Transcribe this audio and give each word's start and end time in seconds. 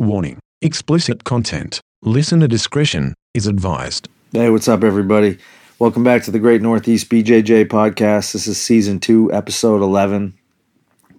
Warning 0.00 0.38
explicit 0.62 1.24
content. 1.24 1.78
Listener 2.02 2.48
discretion 2.48 3.14
is 3.34 3.46
advised. 3.46 4.08
Hey, 4.32 4.48
what's 4.48 4.66
up, 4.66 4.82
everybody? 4.82 5.36
Welcome 5.78 6.04
back 6.04 6.22
to 6.22 6.30
the 6.30 6.38
Great 6.38 6.62
Northeast 6.62 7.10
BJJ 7.10 7.66
podcast. 7.66 8.32
This 8.32 8.46
is 8.46 8.58
season 8.58 8.98
two, 8.98 9.30
episode 9.30 9.82
11, 9.82 10.32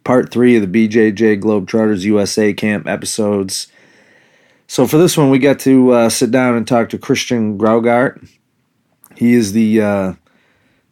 part 0.04 0.32
three 0.32 0.56
of 0.56 0.64
the 0.64 0.88
BJJ 0.88 1.44
Globetrotters 1.44 2.02
USA 2.06 2.54
camp 2.54 2.88
episodes. 2.88 3.68
So, 4.66 4.88
for 4.88 4.98
this 4.98 5.16
one, 5.16 5.30
we 5.30 5.38
got 5.38 5.60
to 5.60 5.92
uh, 5.92 6.10
sit 6.10 6.32
down 6.32 6.56
and 6.56 6.68
talk 6.68 6.90
to 6.90 6.98
Christian 6.98 7.60
Graugart. 7.60 8.28
He 9.16 9.34
is 9.34 9.52
the 9.52 9.80
uh, 9.80 10.14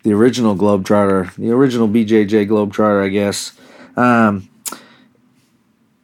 the 0.04 0.14
original 0.14 0.56
Globetrotter, 0.56 1.34
the 1.38 1.50
original 1.50 1.88
BJJ 1.88 2.48
Globetrotter, 2.48 3.04
I 3.04 3.10
guess. 3.10 3.54
Um, 3.96 4.48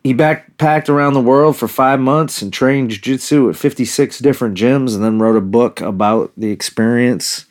he 0.06 0.14
backpacked 0.14 0.88
around 0.88 1.14
the 1.14 1.20
world 1.20 1.58
for 1.58 1.68
five 1.68 2.00
months 2.00 2.44
and 2.44 2.54
trained 2.54 2.92
jiu-jitsu 2.92 3.50
at 3.50 3.56
56 3.56 4.20
different 4.20 4.56
gyms 4.56 4.94
and 4.94 5.04
then 5.04 5.18
wrote 5.18 5.36
a 5.36 5.42
book 5.42 5.82
about 5.82 6.32
the 6.38 6.52
experience. 6.52 7.48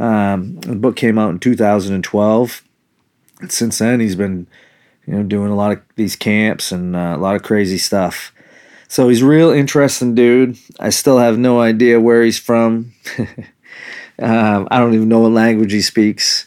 Um, 0.00 0.56
the 0.56 0.74
book 0.74 0.96
came 0.96 1.20
out 1.20 1.30
in 1.30 1.38
2012 1.38 2.64
and 3.38 3.52
since 3.52 3.78
then 3.78 4.00
he's 4.00 4.16
been 4.16 4.48
you 5.06 5.14
know 5.14 5.22
doing 5.22 5.52
a 5.52 5.54
lot 5.54 5.70
of 5.70 5.82
these 5.94 6.16
camps 6.16 6.72
and 6.72 6.96
uh, 6.96 7.14
a 7.16 7.18
lot 7.18 7.36
of 7.36 7.44
crazy 7.44 7.78
stuff. 7.78 8.34
So 8.88 9.08
he's 9.08 9.22
real 9.22 9.50
interesting 9.50 10.16
dude. 10.16 10.58
I 10.80 10.90
still 10.90 11.18
have 11.18 11.38
no 11.38 11.60
idea 11.60 12.00
where 12.00 12.24
he's 12.24 12.40
from. 12.40 12.92
Um, 14.16 14.68
i 14.70 14.78
don't 14.78 14.94
even 14.94 15.08
know 15.08 15.18
what 15.18 15.32
language 15.32 15.72
he 15.72 15.80
speaks. 15.80 16.46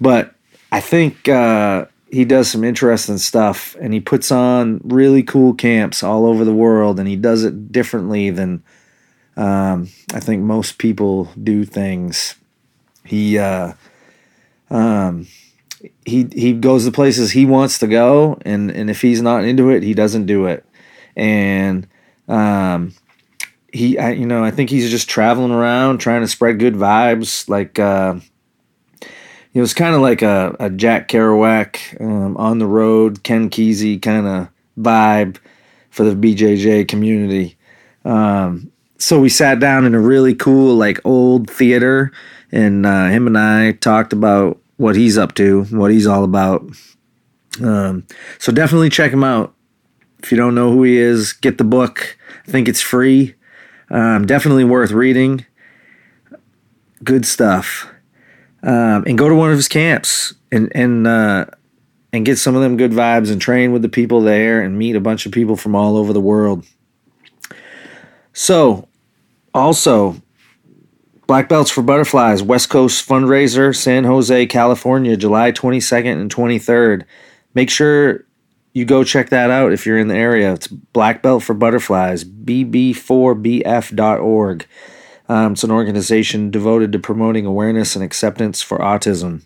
But 0.00 0.34
i 0.72 0.80
think 0.80 1.28
uh, 1.28 1.86
he 2.14 2.24
does 2.24 2.48
some 2.48 2.62
interesting 2.62 3.18
stuff 3.18 3.76
and 3.80 3.92
he 3.92 3.98
puts 3.98 4.30
on 4.30 4.80
really 4.84 5.22
cool 5.22 5.52
camps 5.52 6.04
all 6.04 6.26
over 6.26 6.44
the 6.44 6.54
world 6.54 7.00
and 7.00 7.08
he 7.08 7.16
does 7.16 7.42
it 7.42 7.72
differently 7.72 8.30
than 8.30 8.62
um, 9.36 9.88
I 10.12 10.20
think 10.20 10.44
most 10.44 10.78
people 10.78 11.28
do 11.42 11.64
things. 11.64 12.36
He 13.04 13.36
uh, 13.36 13.72
um, 14.70 15.26
he 16.06 16.28
he 16.32 16.52
goes 16.52 16.84
to 16.84 16.92
places 16.92 17.32
he 17.32 17.46
wants 17.46 17.80
to 17.80 17.88
go 17.88 18.38
and 18.42 18.70
and 18.70 18.88
if 18.88 19.02
he's 19.02 19.20
not 19.20 19.42
into 19.42 19.70
it, 19.70 19.82
he 19.82 19.92
doesn't 19.92 20.26
do 20.26 20.46
it. 20.46 20.64
And 21.16 21.88
um, 22.28 22.94
he 23.72 23.98
I, 23.98 24.12
you 24.12 24.26
know 24.26 24.44
I 24.44 24.52
think 24.52 24.70
he's 24.70 24.88
just 24.88 25.10
traveling 25.10 25.50
around 25.50 25.98
trying 25.98 26.20
to 26.20 26.28
spread 26.28 26.60
good 26.60 26.74
vibes 26.74 27.48
like. 27.48 27.80
Uh, 27.80 28.20
it 29.54 29.60
was 29.60 29.72
kind 29.72 29.94
of 29.94 30.00
like 30.00 30.20
a, 30.20 30.54
a 30.58 30.68
Jack 30.68 31.08
Kerouac 31.08 32.00
um, 32.00 32.36
on 32.36 32.58
the 32.58 32.66
road, 32.66 33.22
Ken 33.22 33.48
Kesey 33.48 34.02
kind 34.02 34.26
of 34.26 34.48
vibe 34.76 35.36
for 35.90 36.04
the 36.04 36.16
BJJ 36.16 36.88
community. 36.88 37.56
Um, 38.04 38.72
so 38.98 39.20
we 39.20 39.28
sat 39.28 39.60
down 39.60 39.84
in 39.84 39.94
a 39.94 40.00
really 40.00 40.34
cool, 40.34 40.74
like 40.74 41.00
old 41.04 41.48
theater, 41.48 42.10
and 42.50 42.84
uh, 42.84 43.06
him 43.06 43.28
and 43.28 43.38
I 43.38 43.72
talked 43.72 44.12
about 44.12 44.60
what 44.76 44.96
he's 44.96 45.16
up 45.16 45.36
to, 45.36 45.64
what 45.66 45.92
he's 45.92 46.06
all 46.06 46.24
about. 46.24 46.68
Um, 47.62 48.04
so 48.40 48.50
definitely 48.50 48.90
check 48.90 49.12
him 49.12 49.22
out. 49.22 49.54
If 50.20 50.32
you 50.32 50.36
don't 50.36 50.56
know 50.56 50.72
who 50.72 50.82
he 50.82 50.96
is, 50.96 51.32
get 51.32 51.58
the 51.58 51.64
book. 51.64 52.18
I 52.48 52.50
think 52.50 52.66
it's 52.66 52.80
free. 52.80 53.36
Um, 53.88 54.26
definitely 54.26 54.64
worth 54.64 54.90
reading. 54.90 55.46
Good 57.04 57.24
stuff 57.24 57.93
um, 58.64 59.04
and 59.06 59.18
go 59.18 59.28
to 59.28 59.34
one 59.34 59.50
of 59.50 59.56
his 59.56 59.68
camps 59.68 60.32
and 60.50 60.74
and 60.74 61.06
uh, 61.06 61.44
and 62.12 62.24
get 62.24 62.38
some 62.38 62.56
of 62.56 62.62
them 62.62 62.76
good 62.76 62.92
vibes 62.92 63.30
and 63.30 63.40
train 63.40 63.72
with 63.72 63.82
the 63.82 63.88
people 63.88 64.20
there 64.20 64.62
and 64.62 64.78
meet 64.78 64.96
a 64.96 65.00
bunch 65.00 65.26
of 65.26 65.32
people 65.32 65.56
from 65.56 65.76
all 65.76 65.96
over 65.96 66.12
the 66.12 66.20
world. 66.20 66.64
So, 68.32 68.88
also, 69.52 70.16
Black 71.26 71.48
Belts 71.48 71.70
for 71.70 71.82
Butterflies 71.82 72.42
West 72.42 72.70
Coast 72.70 73.06
fundraiser, 73.08 73.76
San 73.76 74.04
Jose, 74.04 74.46
California, 74.46 75.16
July 75.16 75.52
22nd 75.52 76.20
and 76.20 76.34
23rd. 76.34 77.04
Make 77.54 77.70
sure 77.70 78.24
you 78.72 78.84
go 78.84 79.04
check 79.04 79.30
that 79.30 79.50
out 79.50 79.72
if 79.72 79.86
you're 79.86 79.98
in 79.98 80.08
the 80.08 80.16
area. 80.16 80.52
It's 80.52 80.66
Black 80.66 81.22
Belt 81.22 81.42
for 81.42 81.54
Butterflies, 81.54 82.24
bb4bf.org. 82.24 84.66
Um, 85.28 85.52
it's 85.52 85.64
an 85.64 85.70
organization 85.70 86.50
devoted 86.50 86.92
to 86.92 86.98
promoting 86.98 87.46
awareness 87.46 87.96
and 87.96 88.04
acceptance 88.04 88.60
for 88.60 88.78
autism. 88.78 89.42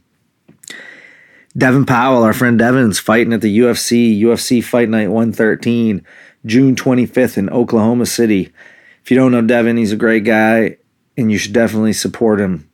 Devin 1.56 1.86
Powell, 1.86 2.22
our 2.22 2.32
friend 2.32 2.58
Devin's 2.58 2.98
fighting 2.98 3.32
at 3.32 3.40
the 3.40 3.58
UFC, 3.58 4.20
UFC 4.20 4.62
Fight 4.62 4.88
Night 4.88 5.08
113, 5.08 6.04
June 6.46 6.76
25th 6.76 7.38
in 7.38 7.50
Oklahoma 7.50 8.06
City. 8.06 8.52
If 9.02 9.10
you 9.10 9.16
don't 9.16 9.32
know 9.32 9.42
Devin, 9.42 9.76
he's 9.76 9.90
a 9.92 9.96
great 9.96 10.22
guy 10.24 10.76
and 11.16 11.32
you 11.32 11.38
should 11.38 11.52
definitely 11.52 11.94
support 11.94 12.40
him. 12.40 12.70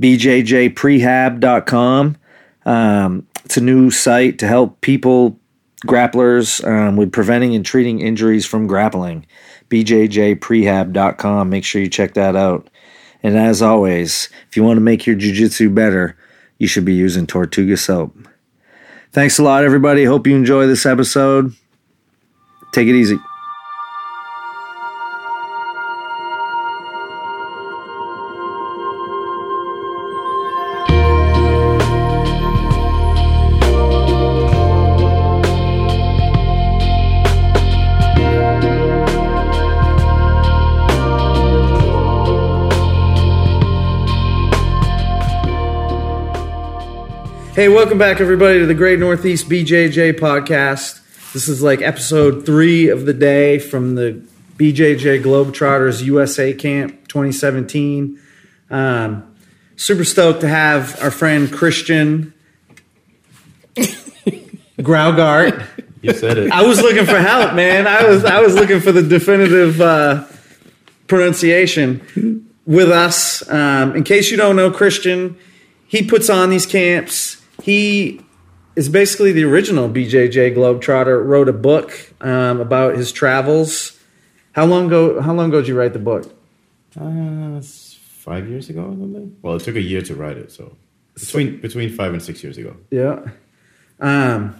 BJJprehab.com. 0.00 2.16
Um, 2.64 3.26
it's 3.44 3.56
a 3.56 3.60
new 3.60 3.90
site 3.90 4.38
to 4.38 4.46
help 4.46 4.80
people, 4.80 5.40
grapplers, 5.84 6.64
um, 6.64 6.94
with 6.96 7.10
preventing 7.12 7.56
and 7.56 7.66
treating 7.66 7.98
injuries 8.00 8.46
from 8.46 8.68
grappling 8.68 9.26
bjjprehab.com. 9.72 11.48
Make 11.48 11.64
sure 11.64 11.80
you 11.80 11.88
check 11.88 12.12
that 12.14 12.36
out. 12.36 12.68
And 13.22 13.38
as 13.38 13.62
always, 13.62 14.28
if 14.48 14.56
you 14.56 14.64
want 14.64 14.76
to 14.76 14.82
make 14.82 15.06
your 15.06 15.16
jiu-jitsu 15.16 15.70
better, 15.70 16.16
you 16.58 16.66
should 16.66 16.84
be 16.84 16.94
using 16.94 17.26
Tortuga 17.26 17.76
soap. 17.76 18.14
Thanks 19.12 19.38
a 19.38 19.42
lot, 19.42 19.64
everybody. 19.64 20.04
Hope 20.04 20.26
you 20.26 20.36
enjoy 20.36 20.66
this 20.66 20.84
episode. 20.84 21.54
Take 22.72 22.88
it 22.88 22.94
easy. 22.94 23.18
Hey, 47.62 47.68
welcome 47.68 47.96
back, 47.96 48.20
everybody, 48.20 48.58
to 48.58 48.66
the 48.66 48.74
Great 48.74 48.98
Northeast 48.98 49.48
BJJ 49.48 50.18
podcast. 50.18 51.00
This 51.32 51.46
is 51.46 51.62
like 51.62 51.80
episode 51.80 52.44
three 52.44 52.88
of 52.88 53.06
the 53.06 53.14
day 53.14 53.60
from 53.60 53.94
the 53.94 54.20
BJJ 54.56 55.22
Globetrotters 55.22 56.02
USA 56.02 56.54
Camp 56.54 57.06
2017. 57.06 58.20
Um, 58.68 59.32
super 59.76 60.02
stoked 60.02 60.40
to 60.40 60.48
have 60.48 61.00
our 61.00 61.12
friend 61.12 61.52
Christian 61.52 62.34
Graugart. 64.80 65.64
You 66.02 66.14
said 66.14 66.38
it. 66.38 66.50
I 66.50 66.62
was 66.62 66.82
looking 66.82 67.06
for 67.06 67.20
help, 67.20 67.54
man. 67.54 67.86
I 67.86 68.08
was 68.08 68.24
I 68.24 68.40
was 68.40 68.56
looking 68.56 68.80
for 68.80 68.90
the 68.90 69.04
definitive 69.04 69.80
uh, 69.80 70.24
pronunciation 71.06 72.50
with 72.66 72.90
us. 72.90 73.48
Um, 73.48 73.94
in 73.94 74.02
case 74.02 74.32
you 74.32 74.36
don't 74.36 74.56
know 74.56 74.72
Christian, 74.72 75.38
he 75.86 76.02
puts 76.02 76.28
on 76.28 76.50
these 76.50 76.66
camps 76.66 77.38
he 77.62 78.20
is 78.76 78.88
basically 78.88 79.32
the 79.32 79.44
original 79.44 79.88
BJJ 79.88 80.56
Globetrotter. 80.56 81.24
Wrote 81.24 81.48
a 81.48 81.52
book 81.52 82.12
um, 82.20 82.60
about 82.60 82.96
his 82.96 83.12
travels. 83.12 83.98
How 84.52 84.66
long 84.66 84.86
ago? 84.86 85.20
How 85.20 85.32
long 85.32 85.48
ago 85.48 85.60
did 85.60 85.68
you 85.68 85.78
write 85.78 85.92
the 85.92 85.98
book? 85.98 86.34
Uh, 86.98 87.60
five 87.62 88.48
years 88.48 88.68
ago 88.68 88.82
or 88.82 88.90
something. 88.90 89.36
Well, 89.42 89.56
it 89.56 89.62
took 89.62 89.76
a 89.76 89.80
year 89.80 90.02
to 90.02 90.14
write 90.14 90.36
it, 90.36 90.52
so 90.52 90.76
between 91.14 91.60
between 91.60 91.90
five 91.90 92.12
and 92.12 92.22
six 92.22 92.42
years 92.42 92.58
ago. 92.58 92.76
Yeah. 92.90 93.28
Um. 94.00 94.56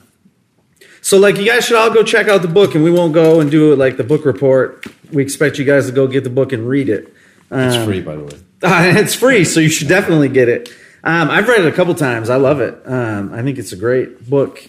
So, 1.00 1.19
like, 1.19 1.36
you 1.36 1.44
guys 1.44 1.64
should 1.64 1.76
all 1.76 1.92
go 1.92 2.02
check 2.04 2.28
out 2.28 2.42
the 2.42 2.48
book, 2.48 2.74
and 2.74 2.84
we 2.84 2.90
won't 2.90 3.12
go 3.12 3.40
and 3.40 3.50
do 3.50 3.72
it 3.72 3.78
like 3.78 3.96
the 3.96 4.04
book 4.04 4.25
report. 4.25 4.84
We 5.12 5.22
expect 5.22 5.58
you 5.58 5.64
guys 5.64 5.87
to 5.87 5.93
go 5.93 6.06
get 6.06 6.22
the 6.25 6.31
book 6.31 6.52
and 6.52 6.69
read 6.69 6.88
it. 6.88 7.12
Um, 7.50 7.60
it's 7.60 7.84
free, 7.84 8.00
by 8.00 8.16
the 8.16 8.25
way. 8.25 8.32
Uh, 8.62 8.93
it's 9.00 9.14
free, 9.14 9.44
so 9.44 9.60
you 9.60 9.69
should 9.69 9.88
definitely 9.88 10.28
get 10.28 10.49
it. 10.49 10.72
Um, 11.04 11.31
I've 11.31 11.49
read 11.49 11.60
it 11.60 11.66
a 11.66 11.72
couple 11.72 11.94
times. 11.94 12.31
I 12.31 12.37
love 12.37 12.60
it. 12.60 12.81
Um, 12.87 13.32
I 13.32 13.43
think 13.43 13.58
it's 13.58 13.72
a 13.72 13.76
great 13.76 14.28
book, 14.28 14.64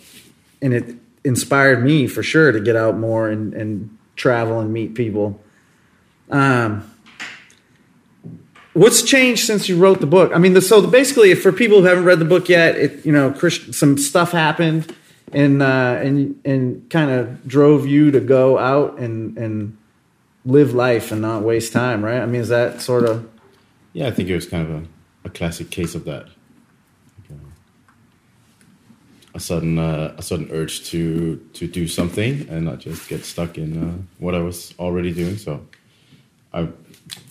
and 0.61 0.73
it 0.73 0.95
inspired 1.23 1.83
me 1.83 2.07
for 2.07 2.23
sure 2.23 2.51
to 2.51 2.59
get 2.59 2.75
out 2.75 2.97
more 2.97 3.29
and, 3.29 3.53
and 3.53 3.97
travel 4.15 4.59
and 4.59 4.73
meet 4.73 4.95
people. 4.95 5.39
Um, 6.29 6.89
what's 8.73 9.03
changed 9.03 9.45
since 9.45 9.69
you 9.69 9.77
wrote 9.77 9.99
the 9.99 10.07
book? 10.07 10.31
I 10.33 10.39
mean, 10.39 10.53
the, 10.53 10.61
so 10.61 10.85
basically, 10.87 11.33
for 11.35 11.51
people 11.51 11.81
who 11.81 11.85
haven't 11.85 12.05
read 12.05 12.19
the 12.19 12.25
book 12.25 12.49
yet, 12.49 12.75
it 12.75 13.05
you 13.05 13.11
know, 13.11 13.33
some 13.49 13.97
stuff 13.97 14.31
happened, 14.31 14.95
and 15.31 15.61
uh, 15.61 15.99
and 16.01 16.39
and 16.43 16.89
kind 16.89 17.11
of 17.11 17.47
drove 17.47 17.85
you 17.85 18.11
to 18.11 18.19
go 18.19 18.57
out 18.57 18.97
and 18.97 19.37
and 19.37 19.77
live 20.45 20.73
life 20.73 21.11
and 21.11 21.21
not 21.21 21.43
waste 21.43 21.73
time, 21.73 22.03
right? 22.03 22.19
I 22.19 22.25
mean, 22.25 22.41
is 22.41 22.49
that 22.49 22.81
sort 22.81 23.05
of? 23.05 23.29
Yeah, 23.93 24.07
I 24.07 24.11
think 24.11 24.29
it 24.29 24.35
was 24.35 24.47
kind 24.47 24.67
of 24.67 24.83
a 24.83 24.87
a 25.23 25.29
classic 25.29 25.69
case 25.69 25.95
of 25.95 26.05
that. 26.05 26.27
a 29.33 29.39
sudden 29.39 29.79
uh, 29.79 30.13
a 30.17 30.21
sudden 30.21 30.49
urge 30.51 30.85
to 30.85 31.37
to 31.53 31.67
do 31.67 31.87
something 31.87 32.47
and 32.49 32.65
not 32.65 32.79
just 32.79 33.09
get 33.09 33.25
stuck 33.25 33.57
in 33.57 33.83
uh, 33.83 33.97
what 34.19 34.35
I 34.35 34.39
was 34.41 34.73
already 34.79 35.11
doing. 35.11 35.37
So 35.37 35.65
I'm 36.53 36.73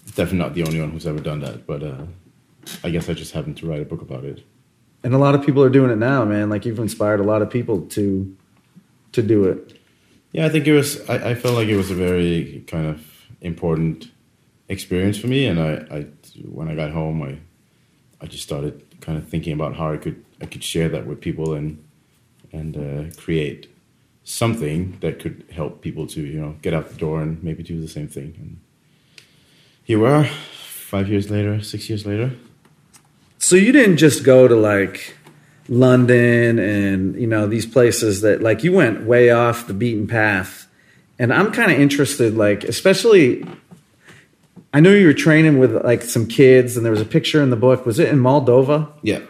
definitely 0.07 0.39
not 0.39 0.55
the 0.55 0.65
only 0.65 0.81
one 0.81 0.91
who's 0.91 1.07
ever 1.07 1.21
done 1.21 1.41
that, 1.41 1.67
but 1.67 1.83
uh, 1.83 2.07
I 2.83 2.91
guess 2.91 3.09
I 3.09 3.15
just 3.15 3.33
happened 3.33 3.57
to 3.59 3.67
write 3.67 3.81
a 3.81 3.85
book 3.85 4.03
about 4.03 4.25
it. 4.25 4.45
And 5.05 5.15
a 5.15 5.19
lot 5.19 5.35
of 5.35 5.45
people 5.45 5.63
are 5.63 5.71
doing 5.71 5.91
it 5.91 5.99
now, 5.99 6.25
man. 6.25 6.51
Like 6.51 6.65
you've 6.65 6.79
inspired 6.79 7.21
a 7.21 7.25
lot 7.25 7.43
of 7.43 7.51
people 7.51 7.83
to 7.89 8.37
to 9.13 9.23
do 9.23 9.45
it. 9.45 9.79
Yeah, 10.33 10.47
I 10.47 10.49
think 10.49 10.67
it 10.67 10.73
was. 10.73 11.09
I, 11.09 11.31
I 11.31 11.35
felt 11.35 11.55
like 11.55 11.69
it 11.69 11.77
was 11.77 11.91
a 11.91 11.95
very 11.95 12.65
kind 12.67 12.87
of 12.87 13.05
important 13.41 14.11
experience 14.69 15.19
for 15.19 15.27
me, 15.27 15.47
and 15.47 15.61
I, 15.61 15.97
I 15.97 16.07
when 16.49 16.69
I 16.69 16.75
got 16.75 16.91
home, 16.91 17.23
I 17.23 17.39
I 18.23 18.27
just 18.27 18.45
started 18.45 19.01
kind 19.01 19.19
of 19.19 19.29
thinking 19.29 19.53
about 19.53 19.77
how 19.77 19.93
I 19.93 19.97
could 19.97 20.25
I 20.41 20.47
could 20.47 20.63
share 20.63 20.89
that 20.89 21.07
with 21.07 21.21
people 21.21 21.55
and 21.55 21.83
and 22.53 22.77
uh, 22.77 23.21
create 23.21 23.69
something 24.25 24.97
that 25.01 25.19
could 25.19 25.45
help 25.51 25.83
people 25.83 26.07
to 26.07 26.21
you 26.21 26.41
know 26.41 26.57
get 26.63 26.73
out 26.73 26.89
the 26.89 26.97
door 26.97 27.21
and 27.21 27.43
maybe 27.43 27.63
do 27.63 27.81
the 27.81 27.89
same 27.89 28.09
thing. 28.09 28.35
And 28.39 28.61
here 29.85 29.99
we 29.99 30.07
are, 30.07 30.25
five 30.25 31.09
years 31.09 31.31
later, 31.31 31.61
six 31.63 31.89
years 31.89 32.07
later. 32.07 32.33
So 33.39 33.57
you 33.57 33.73
didn't 33.73 33.97
just 33.97 34.23
go 34.23 34.47
to 34.47 34.55
like 34.55 35.17
London 35.69 36.61
and 36.61 37.17
you 37.17 37.27
know 37.27 37.49
these 37.49 37.67
places 37.67 38.21
that 38.21 38.41
like 38.41 38.63
you 38.63 38.73
went 38.73 39.05
way 39.05 39.31
off 39.31 39.67
the 39.67 39.75
beaten 39.75 40.07
path. 40.07 40.69
And 41.19 41.33
I'm 41.33 41.53
kind 41.53 41.73
of 41.73 41.81
interested, 41.81 42.37
like 42.37 42.63
especially. 42.65 43.45
I 44.73 44.81
know 44.81 44.91
you 44.95 45.07
were 45.07 45.13
training 45.15 45.59
with 45.59 45.85
like 45.85 46.03
some 46.03 46.27
kids, 46.27 46.77
and 46.77 46.85
there 46.85 46.93
was 46.93 47.01
a 47.01 47.05
picture 47.07 47.43
in 47.43 47.51
the 47.51 47.57
book. 47.57 47.85
Was 47.87 47.99
it 47.99 48.09
in 48.09 48.19
Moldova? 48.19 48.89
Yeah. 49.03 49.21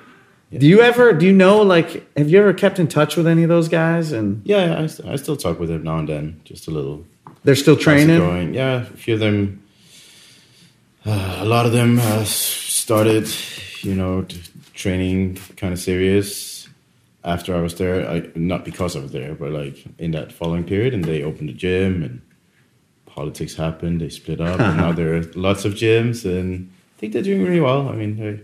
Do 0.56 0.66
you 0.66 0.82
ever 0.82 1.14
do 1.14 1.24
you 1.24 1.32
know 1.32 1.62
like 1.62 2.06
have 2.16 2.28
you 2.28 2.38
ever 2.38 2.52
kept 2.52 2.78
in 2.78 2.86
touch 2.86 3.16
with 3.16 3.26
any 3.26 3.42
of 3.42 3.48
those 3.48 3.68
guys 3.68 4.12
and 4.12 4.42
Yeah, 4.44 4.80
I, 4.82 4.86
st- 4.86 5.08
I 5.08 5.16
still 5.16 5.36
talk 5.36 5.58
with 5.58 5.70
them 5.70 5.82
now 5.82 5.98
and 5.98 6.08
then, 6.08 6.40
just 6.44 6.68
a 6.68 6.70
little. 6.70 7.06
they're 7.42 7.56
still 7.56 7.76
training? 7.76 8.18
Going. 8.18 8.52
Yeah, 8.54 8.82
a 8.82 8.84
few 8.84 9.14
of 9.14 9.20
them. 9.20 9.62
Uh, 11.06 11.38
a 11.40 11.44
lot 11.46 11.64
of 11.66 11.72
them 11.72 11.98
uh, 11.98 12.22
started, 12.24 13.26
you 13.80 13.94
know, 13.94 14.22
t- 14.22 14.40
training 14.74 15.36
kind 15.56 15.72
of 15.72 15.78
serious 15.80 16.68
after 17.24 17.56
I 17.56 17.60
was 17.60 17.74
there. 17.76 18.06
I, 18.08 18.30
not 18.36 18.64
because 18.64 18.94
I 18.94 19.00
was 19.00 19.10
there, 19.12 19.34
but 19.34 19.50
like 19.52 19.84
in 19.98 20.10
that 20.12 20.32
following 20.32 20.64
period, 20.64 20.92
and 20.94 21.04
they 21.04 21.22
opened 21.24 21.50
a 21.50 21.54
gym, 21.54 22.02
and 22.02 22.20
politics 23.14 23.54
happened. 23.54 24.00
They 24.00 24.08
split 24.08 24.40
up, 24.40 24.60
and 24.60 24.76
now 24.76 24.92
there 24.92 25.14
are 25.16 25.22
lots 25.34 25.64
of 25.64 25.74
gyms, 25.74 26.24
and 26.24 26.70
I 26.96 26.98
think 26.98 27.12
they're 27.12 27.22
doing 27.22 27.42
really 27.44 27.60
well. 27.60 27.88
I 27.88 27.94
mean, 27.94 28.16
they, 28.16 28.40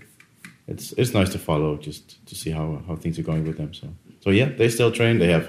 it's 0.66 0.92
it's 0.92 1.14
nice 1.14 1.30
to 1.32 1.38
follow 1.38 1.76
just 1.76 2.24
to 2.26 2.34
see 2.34 2.50
how 2.50 2.82
how 2.86 2.96
things 2.96 3.18
are 3.18 3.22
going 3.22 3.44
with 3.44 3.56
them. 3.56 3.72
So 3.72 3.88
so 4.20 4.30
yeah, 4.30 4.46
they 4.46 4.68
still 4.68 4.92
train. 4.92 5.18
They 5.18 5.32
have 5.32 5.48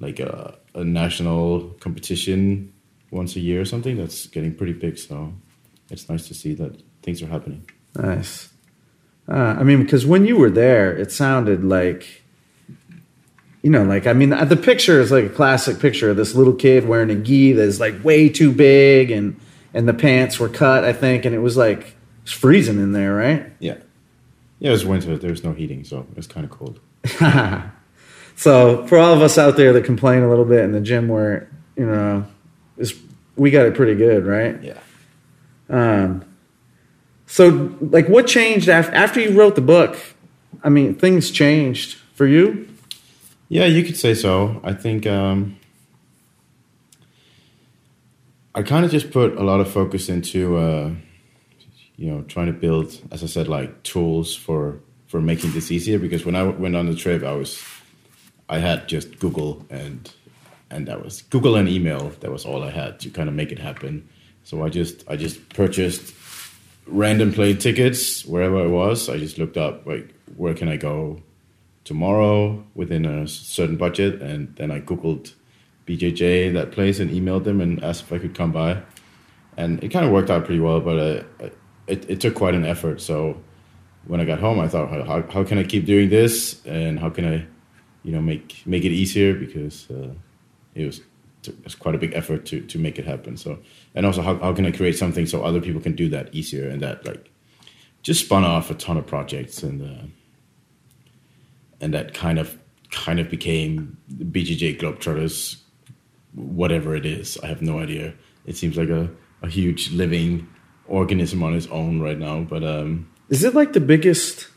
like 0.00 0.20
a, 0.20 0.56
a 0.74 0.84
national 0.84 1.70
competition 1.80 2.72
once 3.10 3.36
a 3.36 3.40
year 3.40 3.60
or 3.60 3.64
something 3.64 3.96
that's 3.96 4.26
getting 4.26 4.54
pretty 4.54 4.72
big. 4.72 4.98
So 4.98 5.32
it's 5.90 6.08
nice 6.08 6.26
to 6.28 6.34
see 6.34 6.54
that 6.54 6.82
things 7.02 7.22
are 7.22 7.26
happening. 7.26 7.68
Nice. 7.96 8.50
Uh, 9.28 9.56
I 9.58 9.62
mean, 9.62 9.82
because 9.82 10.04
when 10.04 10.26
you 10.26 10.36
were 10.36 10.50
there, 10.50 10.94
it 10.94 11.10
sounded 11.10 11.64
like, 11.64 12.23
you 13.64 13.70
know, 13.70 13.82
like 13.82 14.06
I 14.06 14.12
mean, 14.12 14.28
the 14.28 14.58
picture 14.62 15.00
is 15.00 15.10
like 15.10 15.24
a 15.24 15.30
classic 15.30 15.80
picture 15.80 16.10
of 16.10 16.18
this 16.18 16.34
little 16.34 16.52
kid 16.52 16.86
wearing 16.86 17.08
a 17.08 17.14
gi 17.14 17.52
that's 17.52 17.80
like 17.80 18.04
way 18.04 18.28
too 18.28 18.52
big, 18.52 19.10
and 19.10 19.40
and 19.72 19.88
the 19.88 19.94
pants 19.94 20.38
were 20.38 20.50
cut, 20.50 20.84
I 20.84 20.92
think, 20.92 21.24
and 21.24 21.34
it 21.34 21.38
was 21.38 21.56
like 21.56 21.96
it's 22.22 22.32
freezing 22.32 22.76
in 22.76 22.92
there, 22.92 23.14
right? 23.14 23.50
Yeah. 23.60 23.78
Yeah, 24.58 24.68
it 24.68 24.72
was 24.72 24.84
winter. 24.84 25.16
There 25.16 25.30
was 25.30 25.42
no 25.42 25.52
heating, 25.54 25.82
so 25.82 26.00
it 26.00 26.14
was 26.14 26.26
kind 26.26 26.44
of 26.44 26.50
cold. 26.50 26.78
so 28.36 28.86
for 28.86 28.98
all 28.98 29.14
of 29.14 29.22
us 29.22 29.38
out 29.38 29.56
there 29.56 29.72
that 29.72 29.86
complain 29.86 30.22
a 30.22 30.28
little 30.28 30.44
bit 30.44 30.62
in 30.62 30.72
the 30.72 30.80
gym, 30.82 31.08
where 31.08 31.48
you 31.74 31.86
know, 31.86 32.26
it's, 32.76 32.92
we 33.34 33.50
got 33.50 33.64
it 33.64 33.74
pretty 33.74 33.94
good, 33.94 34.26
right? 34.26 34.62
Yeah. 34.62 34.78
Um, 35.70 36.22
so, 37.26 37.74
like, 37.80 38.10
what 38.10 38.26
changed 38.26 38.68
after 38.68 38.94
after 38.94 39.20
you 39.20 39.30
wrote 39.30 39.54
the 39.54 39.62
book? 39.62 39.96
I 40.62 40.68
mean, 40.68 40.94
things 40.94 41.30
changed 41.30 41.94
for 42.14 42.26
you. 42.26 42.68
Yeah, 43.54 43.66
you 43.66 43.84
could 43.84 43.96
say 43.96 44.14
so. 44.14 44.60
I 44.64 44.72
think 44.72 45.06
um, 45.06 45.60
I 48.52 48.64
kind 48.64 48.84
of 48.84 48.90
just 48.90 49.12
put 49.12 49.36
a 49.36 49.44
lot 49.44 49.60
of 49.60 49.70
focus 49.70 50.08
into, 50.08 50.56
uh, 50.56 50.90
you 51.94 52.10
know, 52.10 52.22
trying 52.22 52.48
to 52.48 52.52
build, 52.52 53.00
as 53.12 53.22
I 53.22 53.26
said, 53.26 53.46
like 53.46 53.84
tools 53.84 54.34
for 54.34 54.80
for 55.06 55.20
making 55.20 55.52
this 55.52 55.70
easier. 55.70 56.00
Because 56.00 56.26
when 56.26 56.34
I 56.34 56.42
went 56.42 56.74
on 56.74 56.86
the 56.86 56.96
trip, 56.96 57.22
I 57.22 57.34
was, 57.34 57.62
I 58.48 58.58
had 58.58 58.88
just 58.88 59.20
Google 59.20 59.64
and 59.70 60.12
and 60.68 60.88
that 60.88 61.04
was 61.04 61.22
Google 61.22 61.54
and 61.54 61.68
email. 61.68 62.08
That 62.22 62.32
was 62.32 62.44
all 62.44 62.64
I 62.64 62.72
had 62.72 62.98
to 63.02 63.08
kind 63.08 63.28
of 63.28 63.36
make 63.36 63.52
it 63.52 63.60
happen. 63.60 64.08
So 64.42 64.64
I 64.64 64.68
just 64.68 65.08
I 65.08 65.14
just 65.14 65.48
purchased 65.50 66.12
random 66.88 67.32
plane 67.32 67.58
tickets 67.58 68.24
wherever 68.24 68.60
I 68.60 68.66
was. 68.66 69.08
I 69.08 69.16
just 69.16 69.38
looked 69.38 69.56
up 69.56 69.86
like 69.86 70.12
where 70.34 70.54
can 70.54 70.68
I 70.68 70.76
go 70.76 71.22
tomorrow 71.84 72.64
within 72.74 73.04
a 73.04 73.28
certain 73.28 73.76
budget, 73.76 74.20
and 74.20 74.54
then 74.56 74.70
I 74.70 74.80
googled 74.80 75.34
BJJ 75.86 76.52
that 76.54 76.72
place 76.72 76.98
and 76.98 77.10
emailed 77.10 77.44
them 77.44 77.60
and 77.60 77.82
asked 77.84 78.04
if 78.04 78.12
I 78.12 78.18
could 78.18 78.34
come 78.34 78.52
by, 78.52 78.82
and 79.56 79.82
it 79.84 79.88
kind 79.88 80.04
of 80.04 80.10
worked 80.10 80.30
out 80.30 80.44
pretty 80.44 80.60
well. 80.60 80.80
But 80.80 80.98
uh, 80.98 81.48
it 81.86 82.08
it 82.08 82.20
took 82.20 82.34
quite 82.34 82.54
an 82.54 82.64
effort. 82.64 83.00
So 83.00 83.40
when 84.06 84.20
I 84.20 84.24
got 84.24 84.40
home, 84.40 84.58
I 84.58 84.68
thought, 84.68 84.90
how 84.90 85.22
how 85.22 85.44
can 85.44 85.58
I 85.58 85.64
keep 85.64 85.84
doing 85.84 86.08
this, 86.08 86.64
and 86.64 86.98
how 86.98 87.10
can 87.10 87.26
I, 87.26 87.46
you 88.02 88.12
know, 88.12 88.22
make 88.22 88.62
make 88.66 88.84
it 88.84 88.92
easier 88.92 89.34
because 89.34 89.90
uh, 89.90 90.14
it 90.74 90.86
was 90.86 91.02
it 91.46 91.62
was 91.62 91.74
quite 91.74 91.94
a 91.94 91.98
big 91.98 92.14
effort 92.14 92.46
to 92.46 92.60
to 92.62 92.78
make 92.78 92.98
it 92.98 93.04
happen. 93.04 93.36
So 93.36 93.58
and 93.94 94.06
also 94.06 94.22
how 94.22 94.38
how 94.38 94.54
can 94.54 94.64
I 94.64 94.70
create 94.70 94.96
something 94.96 95.26
so 95.26 95.42
other 95.42 95.60
people 95.60 95.82
can 95.82 95.94
do 95.94 96.08
that 96.08 96.34
easier 96.34 96.68
and 96.68 96.80
that 96.80 97.06
like 97.06 97.30
just 98.02 98.24
spun 98.24 98.44
off 98.44 98.70
a 98.70 98.74
ton 98.74 98.96
of 98.96 99.06
projects 99.06 99.62
and. 99.62 99.82
Uh, 99.82 100.06
and 101.84 101.92
that 101.94 102.14
kind 102.14 102.38
of 102.38 102.56
kind 102.90 103.20
of 103.20 103.28
became 103.28 103.96
BJJ 104.10 104.80
Globetrotters, 104.80 105.56
whatever 106.34 106.96
it 106.96 107.04
is. 107.04 107.36
I 107.42 107.46
have 107.48 107.60
no 107.60 107.78
idea. 107.78 108.14
It 108.46 108.56
seems 108.56 108.76
like 108.76 108.88
a, 108.88 109.10
a 109.42 109.48
huge 109.48 109.90
living 109.92 110.48
organism 110.88 111.42
on 111.42 111.54
its 111.54 111.66
own 111.68 112.00
right 112.00 112.18
now. 112.18 112.40
But 112.40 112.62
um, 112.64 113.10
Is 113.28 113.44
it 113.44 113.54
like 113.54 113.72
the 113.74 113.80
biggest? 113.80 114.48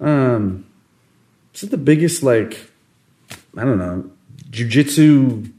Um, 0.00 0.66
is 1.54 1.62
it 1.62 1.70
the 1.70 1.78
biggest 1.78 2.22
like? 2.22 2.70
I 3.56 3.64
don't 3.64 3.78
know, 3.78 4.10
jujitsu 4.50 5.52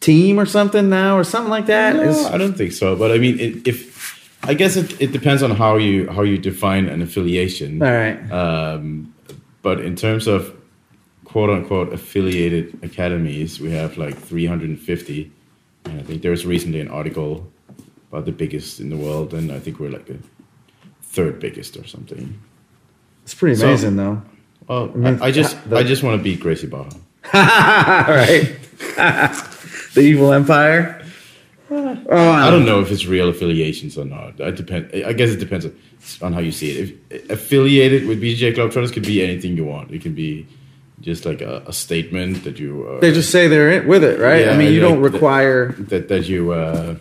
team 0.00 0.38
or 0.40 0.46
something 0.46 0.88
now, 0.88 1.16
or 1.18 1.24
something 1.24 1.50
like 1.50 1.66
that? 1.66 1.96
no, 1.96 2.02
Is- 2.02 2.26
I 2.26 2.38
don't 2.38 2.56
think 2.56 2.72
so. 2.72 2.96
But 2.96 3.12
I 3.12 3.18
mean, 3.18 3.38
it, 3.40 3.66
if 3.68 4.38
I 4.42 4.54
guess 4.54 4.76
it, 4.76 5.00
it 5.00 5.12
depends 5.12 5.42
on 5.42 5.50
how 5.52 5.76
you 5.76 6.08
how 6.10 6.22
you 6.22 6.38
define 6.38 6.88
an 6.88 7.02
affiliation. 7.02 7.82
all 7.82 7.90
right. 7.92 8.30
Um, 8.30 9.13
but 9.64 9.80
in 9.80 9.96
terms 9.96 10.28
of 10.28 10.54
quote 11.24 11.50
unquote 11.50 11.92
affiliated 11.92 12.78
academies, 12.82 13.58
we 13.58 13.72
have 13.72 13.96
like 13.98 14.16
350. 14.16 15.32
And 15.86 16.00
I 16.00 16.02
think 16.04 16.22
there 16.22 16.30
was 16.30 16.46
recently 16.46 16.80
an 16.80 16.88
article 16.88 17.50
about 18.12 18.24
the 18.26 18.32
biggest 18.32 18.78
in 18.78 18.88
the 18.90 18.96
world, 18.96 19.34
and 19.34 19.50
I 19.50 19.58
think 19.58 19.80
we're 19.80 19.90
like 19.90 20.06
the 20.06 20.18
third 21.02 21.40
biggest 21.40 21.76
or 21.76 21.86
something. 21.86 22.38
It's 23.24 23.34
pretty 23.34 23.56
So- 23.56 23.66
amazing, 23.66 23.96
though. 23.96 24.22
Well, 24.68 24.88
mean, 24.94 25.20
I, 25.20 25.26
I 25.26 25.30
just 25.30 25.56
the- 25.68 25.76
I 25.76 25.82
just 25.82 26.02
want 26.02 26.18
to 26.18 26.22
beat 26.22 26.40
Gracie 26.40 26.66
Barra. 26.66 26.84
all 26.84 26.94
right. 27.34 28.56
the 29.94 30.00
evil 30.00 30.32
empire. 30.32 31.03
Oh, 31.70 32.18
I 32.18 32.50
don't 32.50 32.64
know 32.66 32.80
if 32.80 32.90
it's 32.90 33.06
real 33.06 33.28
affiliations 33.28 33.96
or 33.96 34.04
not. 34.04 34.40
I 34.40 34.50
depend. 34.50 34.90
I 35.04 35.12
guess 35.12 35.30
it 35.30 35.38
depends 35.38 35.64
on, 35.64 35.74
on 36.22 36.32
how 36.32 36.40
you 36.40 36.52
see 36.52 36.70
it. 36.70 36.98
If 37.10 37.30
affiliated 37.30 38.06
with 38.06 38.20
BJJ 38.22 38.54
Globetrotters 38.54 38.92
could 38.92 39.04
be 39.06 39.22
anything 39.22 39.56
you 39.56 39.64
want. 39.64 39.90
It 39.90 40.02
can 40.02 40.14
be 40.14 40.46
just 41.00 41.24
like 41.24 41.40
a, 41.40 41.62
a 41.66 41.72
statement 41.72 42.44
that 42.44 42.58
you. 42.58 42.86
Uh, 42.86 43.00
They 43.00 43.12
just 43.12 43.30
say 43.30 43.48
they're 43.48 43.70
in 43.72 43.88
with 43.88 44.04
it, 44.04 44.20
right? 44.20 44.48
I 44.48 44.56
mean, 44.56 44.72
you 44.72 44.80
like 44.82 44.90
don't 44.90 45.00
require. 45.02 45.72
that 45.72 46.08
that 46.08 46.28
you 46.28 46.52
uh, 46.52 46.96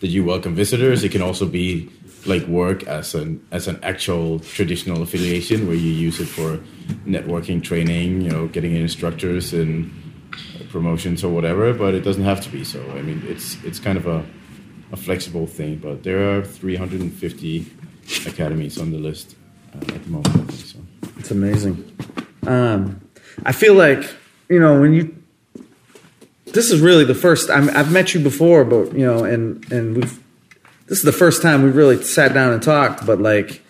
that 0.00 0.08
you 0.08 0.24
welcome 0.24 0.54
visitors. 0.54 1.04
It 1.04 1.10
can 1.12 1.22
also 1.22 1.46
be 1.46 1.90
like 2.24 2.46
work 2.46 2.84
as 2.84 3.14
an 3.14 3.44
as 3.50 3.68
an 3.68 3.78
actual 3.82 4.38
traditional 4.40 5.02
affiliation 5.02 5.66
where 5.66 5.76
you 5.76 5.90
use 5.90 6.20
it 6.20 6.26
for 6.26 6.58
networking, 7.06 7.62
training, 7.62 8.22
you 8.22 8.30
know, 8.30 8.48
getting 8.48 8.74
instructors 8.76 9.52
and 9.52 9.90
promotions 10.72 11.22
or 11.22 11.32
whatever. 11.32 11.72
But 11.72 11.94
it 11.94 12.00
doesn't 12.00 12.24
have 12.24 12.40
to 12.42 12.50
be 12.50 12.64
so. 12.64 12.80
I 12.92 13.02
mean, 13.02 13.22
it's 13.26 13.62
it's 13.62 13.78
kind 13.78 13.98
of 13.98 14.06
a 14.06 14.24
a 14.92 14.96
flexible 14.96 15.46
thing. 15.46 15.76
But 15.76 16.02
there 16.02 16.36
are 16.36 16.42
350 16.42 17.66
academies 18.26 18.78
on 18.78 18.92
the 18.92 18.98
list 18.98 19.36
uh, 19.74 19.78
at 19.78 20.04
the 20.04 20.10
moment. 20.10 20.50
Think, 20.50 20.50
so. 20.52 20.78
It's 21.18 21.30
amazing. 21.30 21.96
Um, 22.46 23.00
I 23.44 23.52
feel 23.52 23.74
like 23.74 24.02
you 24.48 24.60
know 24.60 24.80
when 24.80 24.94
you. 24.94 25.16
This 26.46 26.70
is 26.70 26.80
really 26.80 27.04
the 27.04 27.14
first. 27.14 27.50
I'm, 27.50 27.70
I've 27.70 27.90
met 27.90 28.12
you 28.12 28.20
before, 28.20 28.64
but 28.64 28.92
you 28.92 29.06
know, 29.06 29.24
and 29.24 29.70
and 29.72 29.96
we've. 29.96 30.20
This 30.86 30.98
is 30.98 31.04
the 31.04 31.12
first 31.12 31.40
time 31.40 31.62
we've 31.62 31.76
really 31.76 32.02
sat 32.02 32.34
down 32.34 32.52
and 32.52 32.62
talked. 32.62 33.06
But 33.06 33.18
like, 33.18 33.62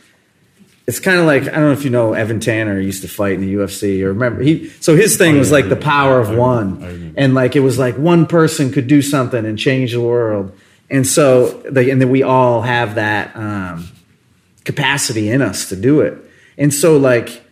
it's 0.86 0.98
kind 0.98 1.18
of 1.18 1.26
like 1.26 1.42
I 1.42 1.52
don't 1.52 1.62
know 1.62 1.72
if 1.72 1.84
you 1.84 1.90
know 1.90 2.12
Evan 2.12 2.40
Tanner 2.40 2.78
used 2.80 3.02
to 3.02 3.08
fight 3.08 3.34
in 3.34 3.40
the 3.40 3.54
UFC 3.54 4.02
or 4.02 4.08
remember 4.08 4.42
he 4.42 4.68
so 4.80 4.96
his 4.96 5.16
thing 5.16 5.38
was 5.38 5.52
like 5.52 5.68
the 5.68 5.76
power 5.76 6.18
of 6.18 6.30
one. 6.30 7.14
And 7.16 7.34
like 7.34 7.54
it 7.54 7.60
was 7.60 7.78
like 7.78 7.96
one 7.96 8.26
person 8.26 8.72
could 8.72 8.86
do 8.86 9.02
something 9.02 9.44
and 9.44 9.58
change 9.58 9.92
the 9.92 10.00
world. 10.00 10.56
And 10.90 11.06
so 11.06 11.62
like 11.70 11.88
and 11.88 12.00
then 12.00 12.10
we 12.10 12.22
all 12.22 12.62
have 12.62 12.96
that 12.96 13.36
um, 13.36 13.88
capacity 14.64 15.30
in 15.30 15.40
us 15.40 15.68
to 15.68 15.76
do 15.76 16.00
it. 16.00 16.18
And 16.58 16.74
so 16.74 16.96
like 16.96 17.42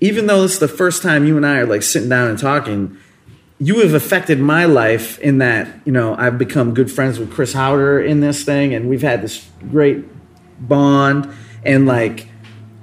even 0.00 0.26
though 0.26 0.42
this 0.42 0.54
is 0.54 0.58
the 0.60 0.68
first 0.68 1.02
time 1.02 1.26
you 1.26 1.36
and 1.36 1.44
I 1.44 1.58
are 1.58 1.66
like 1.66 1.82
sitting 1.82 2.08
down 2.08 2.28
and 2.28 2.38
talking 2.38 2.96
you 3.60 3.80
have 3.80 3.94
affected 3.94 4.38
my 4.38 4.64
life 4.66 5.18
in 5.18 5.38
that 5.38 5.68
you 5.84 5.92
know 5.92 6.14
I've 6.14 6.38
become 6.38 6.74
good 6.74 6.90
friends 6.90 7.18
with 7.18 7.32
Chris 7.32 7.54
Haueter 7.54 8.04
in 8.04 8.20
this 8.20 8.44
thing, 8.44 8.72
and 8.74 8.88
we've 8.88 9.02
had 9.02 9.22
this 9.22 9.48
great 9.70 10.04
bond, 10.60 11.32
and 11.68 11.86
like 11.86 12.28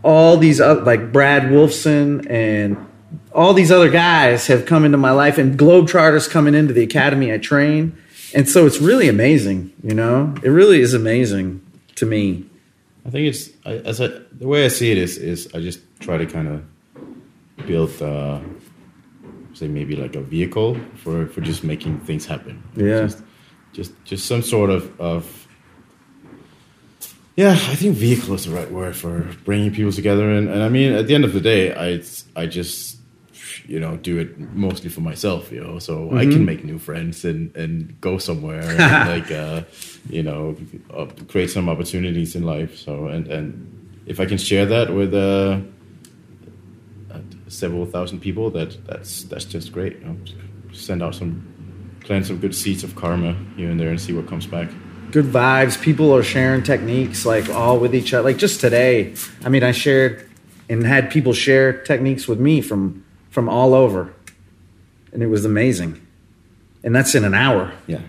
all 0.04 0.38
these 0.38 0.62
other 0.62 0.82
like 0.82 1.12
Brad 1.12 1.44
Wolfson 1.44 2.30
and 2.30 2.78
all 3.34 3.54
these 3.54 3.72
other 3.72 3.90
guys 3.90 4.48
have 4.48 4.66
come 4.66 4.86
into 4.86 4.98
my 4.98 5.12
life, 5.12 5.38
and 5.38 5.60
Globetrotters 5.60 6.30
coming 6.30 6.54
into 6.54 6.74
the 6.74 6.84
academy 6.84 7.34
I 7.34 7.38
train, 7.38 7.98
and 8.34 8.48
so 8.48 8.66
it's 8.66 8.80
really 8.80 9.10
amazing. 9.10 9.74
You 9.84 9.96
know, 9.96 10.34
it 10.44 10.50
really 10.50 10.80
is 10.80 10.94
amazing 10.94 11.62
to 11.96 12.06
me. 12.06 12.46
I 13.06 13.10
think 13.10 13.28
it's 13.28 13.50
I, 13.66 13.74
as 13.78 14.00
I, 14.00 14.08
the 14.32 14.48
way 14.48 14.66
I 14.66 14.70
see 14.70 14.92
it 14.92 14.98
is 14.98 15.18
is 15.18 15.50
I 15.54 15.60
just 15.60 15.80
try 16.00 16.18
to 16.18 16.26
kind 16.26 16.48
of 16.48 17.68
build, 17.68 18.02
uh, 18.02 18.40
say 19.54 19.68
maybe 19.68 19.96
like 19.96 20.16
a 20.16 20.22
vehicle 20.22 20.78
for 20.96 21.28
for 21.28 21.42
just 21.42 21.64
making 21.64 22.00
things 22.02 22.26
happen. 22.26 22.64
Yeah. 22.76 23.02
just 23.02 23.24
just, 23.74 23.92
just 24.06 24.26
some 24.28 24.42
sort 24.42 24.70
of 24.70 25.00
of 25.02 25.45
yeah. 27.36 27.52
I 27.52 27.76
think 27.76 27.96
vehicle 27.96 28.34
is 28.36 28.46
the 28.46 28.52
right 28.52 28.72
word 28.72 28.96
for 28.96 29.28
bringing 29.44 29.74
people 29.74 29.92
together. 29.92 30.30
And, 30.30 30.50
and 30.50 30.64
I 30.64 30.70
mean, 30.70 30.94
at 30.94 31.08
the 31.08 31.16
end 31.16 31.26
of 31.26 31.34
the 31.34 31.42
day, 31.42 31.74
I 31.74 32.02
I 32.36 32.46
just 32.46 32.96
you 33.68 33.80
know 33.80 33.98
do 33.98 34.18
it 34.18 34.38
mostly 34.54 34.90
for 34.90 35.02
myself 35.02 35.52
you 35.52 35.62
know 35.62 35.80
so 35.80 36.16
i 36.16 36.26
can 36.26 36.46
make 36.46 36.64
new 36.64 36.78
friends 36.78 37.26
and 37.26 37.56
and 37.56 38.00
go 38.02 38.18
somewhere 38.18 38.62
and 38.80 39.10
like 39.10 39.32
uh 39.32 39.62
you 40.10 40.22
know 40.22 40.56
uh, 40.94 41.06
create 41.28 41.50
some 41.50 41.70
opportunities 41.70 42.36
in 42.36 42.44
life 42.44 42.78
so 42.78 43.08
and 43.08 43.28
and 43.28 44.04
if 44.06 44.20
i 44.20 44.26
can 44.26 44.38
share 44.38 44.66
that 44.66 44.94
with 44.94 45.14
uh 45.14 45.60
uh, 47.12 47.20
several 47.48 47.86
thousand 47.86 48.20
people 48.20 48.50
that 48.50 48.78
that's 48.86 49.24
that's 49.24 49.46
just 49.46 49.72
great 49.72 50.00
you 50.00 50.06
know? 50.06 50.18
send 50.72 51.02
out 51.02 51.16
some 51.16 51.42
plant 52.02 52.26
some 52.26 52.38
good 52.38 52.54
seeds 52.54 52.84
of 52.84 52.96
karma 52.96 53.36
here 53.56 53.70
and 53.70 53.80
there 53.80 53.90
and 53.90 54.00
see 54.00 54.14
what 54.14 54.28
comes 54.28 54.46
back 54.46 54.70
good 55.16 55.26
vibes. 55.26 55.82
People 55.82 56.14
are 56.14 56.24
sharing 56.24 56.62
techniques 56.62 57.26
like 57.26 57.48
all 57.50 57.80
with 57.80 57.96
each 57.96 58.14
other. 58.14 58.26
Like 58.30 58.38
just 58.38 58.60
today, 58.60 59.14
I 59.46 59.50
mean, 59.50 59.64
I 59.64 59.72
shared 59.72 60.30
and 60.68 60.86
had 60.86 61.10
people 61.10 61.32
share 61.32 61.72
techniques 61.84 62.28
with 62.28 62.40
me 62.40 62.60
from 62.62 63.04
from 63.30 63.48
all 63.48 63.74
over, 63.74 64.14
and 65.14 65.24
it 65.24 65.28
was 65.28 65.46
amazing. 65.46 66.02
And 66.84 66.94
that's 66.96 67.16
in 67.16 67.24
an 67.24 67.34
hour. 67.34 67.72
yeah 67.88 68.02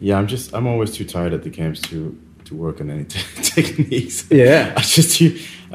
yeah 0.00 0.18
i'm 0.18 0.26
just 0.26 0.52
i'm 0.54 0.66
always 0.66 0.90
too 0.90 1.04
tired 1.04 1.32
at 1.32 1.42
the 1.44 1.50
camps 1.50 1.80
to 1.80 1.96
to 2.44 2.56
work 2.56 2.80
on 2.80 2.90
any 2.90 3.04
techniques 3.54 4.26
Yeah. 4.30 4.72
I 4.80 4.80
just 4.80 5.22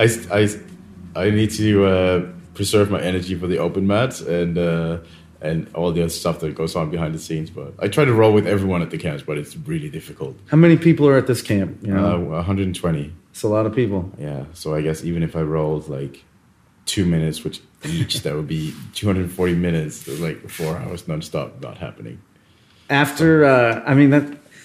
I 0.03 0.05
I 0.39 0.41
I 1.15 1.29
need 1.39 1.51
to 1.51 1.69
uh, 1.85 2.19
preserve 2.53 2.89
my 2.91 3.01
energy 3.01 3.35
for 3.39 3.47
the 3.47 3.59
open 3.59 3.85
mats 3.87 4.19
and 4.21 4.57
uh, 4.57 4.97
and 5.41 5.67
all 5.75 5.91
the 5.91 6.01
other 6.01 6.10
stuff 6.10 6.39
that 6.39 6.56
goes 6.56 6.75
on 6.75 6.89
behind 6.89 7.13
the 7.13 7.20
scenes. 7.20 7.50
But 7.50 7.74
I 7.79 7.88
try 7.88 8.06
to 8.06 8.13
roll 8.13 8.34
with 8.34 8.48
everyone 8.48 8.82
at 8.82 8.89
the 8.89 8.98
camps, 8.98 9.24
but 9.24 9.38
it's 9.38 9.56
really 9.56 9.89
difficult. 9.89 10.36
How 10.48 10.58
many 10.58 10.77
people 10.77 11.08
are 11.08 11.17
at 11.17 11.27
this 11.27 11.41
camp? 11.41 11.77
You 11.82 11.94
know, 11.94 12.15
Uh, 12.34 12.38
120. 12.38 13.13
it's 13.32 13.44
a 13.44 13.48
lot 13.48 13.65
of 13.65 13.75
people. 13.75 14.12
Yeah. 14.20 14.46
So 14.53 14.74
I 14.75 14.82
guess 14.82 15.03
even 15.03 15.24
if 15.24 15.36
I 15.36 15.41
rolled 15.41 15.89
like 15.89 16.24
two 16.86 17.06
minutes, 17.06 17.44
which 17.44 17.62
each 17.86 18.22
that 18.24 18.36
would 18.36 18.48
be 18.48 18.74
240 18.94 19.53
minutes, 19.56 20.08
like 20.20 20.50
four 20.50 20.77
hours 20.77 21.03
nonstop, 21.03 21.62
not 21.62 21.77
happening. 21.77 22.20
After, 22.89 23.44
uh, 23.46 23.84
I 23.86 23.94
mean, 23.94 24.10
that 24.12 24.24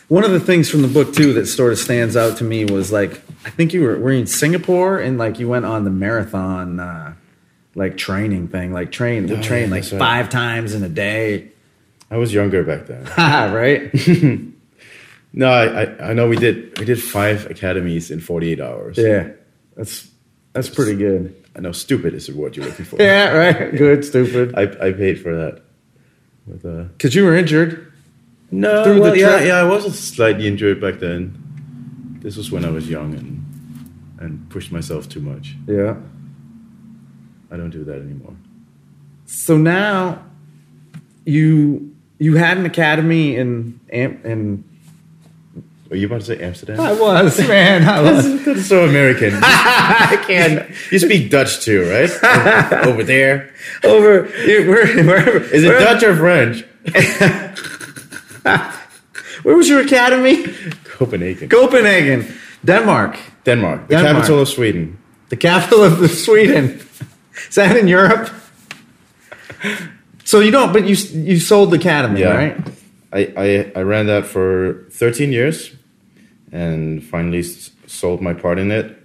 one 0.09 0.25
of 0.25 0.31
the 0.31 0.41
things 0.41 0.71
from 0.71 0.83
the 0.83 0.88
book 0.88 1.12
too 1.14 1.33
that 1.35 1.47
sort 1.47 1.73
of 1.73 1.79
stands 1.79 2.17
out 2.17 2.37
to 2.38 2.45
me 2.45 2.64
was 2.64 2.93
like, 2.93 3.21
I 3.45 3.50
think 3.50 3.73
you 3.75 3.83
were 3.83 3.99
were 3.99 4.12
you 4.12 4.21
in 4.21 4.26
Singapore 4.26 4.99
and 4.99 5.19
like 5.19 5.38
you 5.41 5.49
went 5.49 5.64
on 5.64 5.85
the 5.85 5.91
marathon. 5.91 6.79
Uh, 6.79 7.14
like 7.75 7.97
training 7.97 8.49
thing, 8.49 8.73
like 8.73 8.93
train, 8.93 9.31
Oh, 9.31 9.41
train 9.43 9.69
yeah, 9.69 9.76
like 9.76 9.83
right. 9.93 9.99
five 9.99 10.29
times 10.29 10.75
in 10.75 10.83
a 10.83 10.88
day, 10.88 11.49
I 12.11 12.17
was 12.19 12.33
younger 12.35 12.62
back 12.64 12.87
then. 12.87 13.05
right? 13.55 13.91
No, 15.35 15.49
I, 15.49 15.85
I 15.85 16.11
I 16.11 16.12
know 16.12 16.29
we 16.29 16.37
did 16.37 16.79
we 16.79 16.85
did 16.85 17.02
five 17.02 17.47
academies 17.50 18.11
in 18.11 18.21
48 18.21 18.61
hours. 18.61 18.99
Yeah, 18.99 19.31
that's 19.75 20.07
that's 20.52 20.69
pretty 20.69 20.95
good. 20.95 21.35
I 21.57 21.61
know 21.61 21.73
stupid 21.73 22.12
is 22.12 22.26
the 22.26 22.35
word 22.37 22.55
you're 22.55 22.67
looking 22.67 22.85
for. 22.85 22.97
Yeah, 23.00 23.33
right. 23.33 23.75
Good, 23.75 24.05
stupid. 24.05 24.55
I, 24.55 24.64
I 24.88 24.93
paid 24.93 25.21
for 25.23 25.35
that. 25.35 25.62
With 26.47 26.64
uh, 26.67 26.83
Because 26.93 27.14
you 27.14 27.25
were 27.25 27.35
injured. 27.35 27.91
no, 28.50 28.85
Through 28.85 29.00
the 29.11 29.19
yeah, 29.19 29.41
yeah, 29.43 29.55
I 29.55 29.64
was 29.64 29.99
slightly 29.99 30.47
injured 30.47 30.83
back 30.83 30.99
then. 30.99 31.33
This 32.21 32.37
was 32.37 32.52
when 32.52 32.67
I 32.67 32.71
was 32.71 32.91
young 32.91 33.14
and 33.14 33.41
and 34.21 34.50
pushed 34.50 34.71
myself 34.71 35.09
too 35.09 35.21
much. 35.23 35.57
Yeah. 35.67 35.97
I 37.52 37.56
don't 37.56 37.71
do 37.71 37.85
that 37.85 37.97
anymore. 38.00 38.35
So 39.26 39.56
now 39.56 40.23
you 41.25 41.94
you 42.18 42.37
had 42.37 42.56
an 42.59 42.64
academy 42.66 43.37
in 43.37 43.78
in 43.88 44.64
Are 45.90 45.97
you 45.97 46.06
about 46.06 46.21
to 46.21 46.26
say 46.26 46.38
Amsterdam? 46.42 46.80
I 46.80 46.92
was 46.92 47.38
man. 47.47 47.85
I 47.87 48.00
was. 48.00 48.44
That's 48.47 48.66
so 48.66 48.85
American. 48.88 49.35
I 49.42 50.16
can't. 50.26 50.68
You 50.90 50.99
speak 50.99 51.30
Dutch 51.30 51.61
too, 51.64 51.82
right? 51.90 52.11
Over 52.87 53.04
there. 53.04 53.50
over 53.85 54.25
where, 54.25 54.87
wherever. 55.04 55.38
Is 55.54 55.64
it 55.64 55.73
Dutch 55.78 56.02
or 56.02 56.16
French? 56.16 56.64
Where 59.42 59.56
was 59.56 59.68
your 59.68 59.80
academy? 59.80 60.44
Copenhagen. 60.85 61.49
Copenhagen, 61.49 62.26
Denmark, 62.64 63.18
Denmark, 63.44 63.88
the 63.88 63.97
Denmark. 63.97 64.16
capital 64.16 64.40
of 64.40 64.49
Sweden. 64.49 64.97
the 65.30 65.37
capital 65.37 65.82
of 65.85 66.11
Sweden. 66.11 66.78
Is 67.48 67.54
that 67.54 67.76
in 67.76 67.88
Europe? 67.88 68.30
So 70.24 70.40
you 70.40 70.50
don't, 70.50 70.72
but 70.72 70.84
you 70.86 70.96
you 71.24 71.38
sold 71.40 71.70
the 71.70 71.76
academy, 71.76 72.20
Yeah. 72.20 72.36
right? 72.36 72.56
I, 73.12 73.32
I, 73.36 73.72
I 73.80 73.82
ran 73.82 74.06
that 74.06 74.24
for 74.26 74.86
13 74.90 75.32
years 75.32 75.76
and 76.50 77.04
finally 77.04 77.42
sold 77.86 78.22
my 78.22 78.32
part 78.32 78.58
in 78.58 78.70
it. 78.70 78.96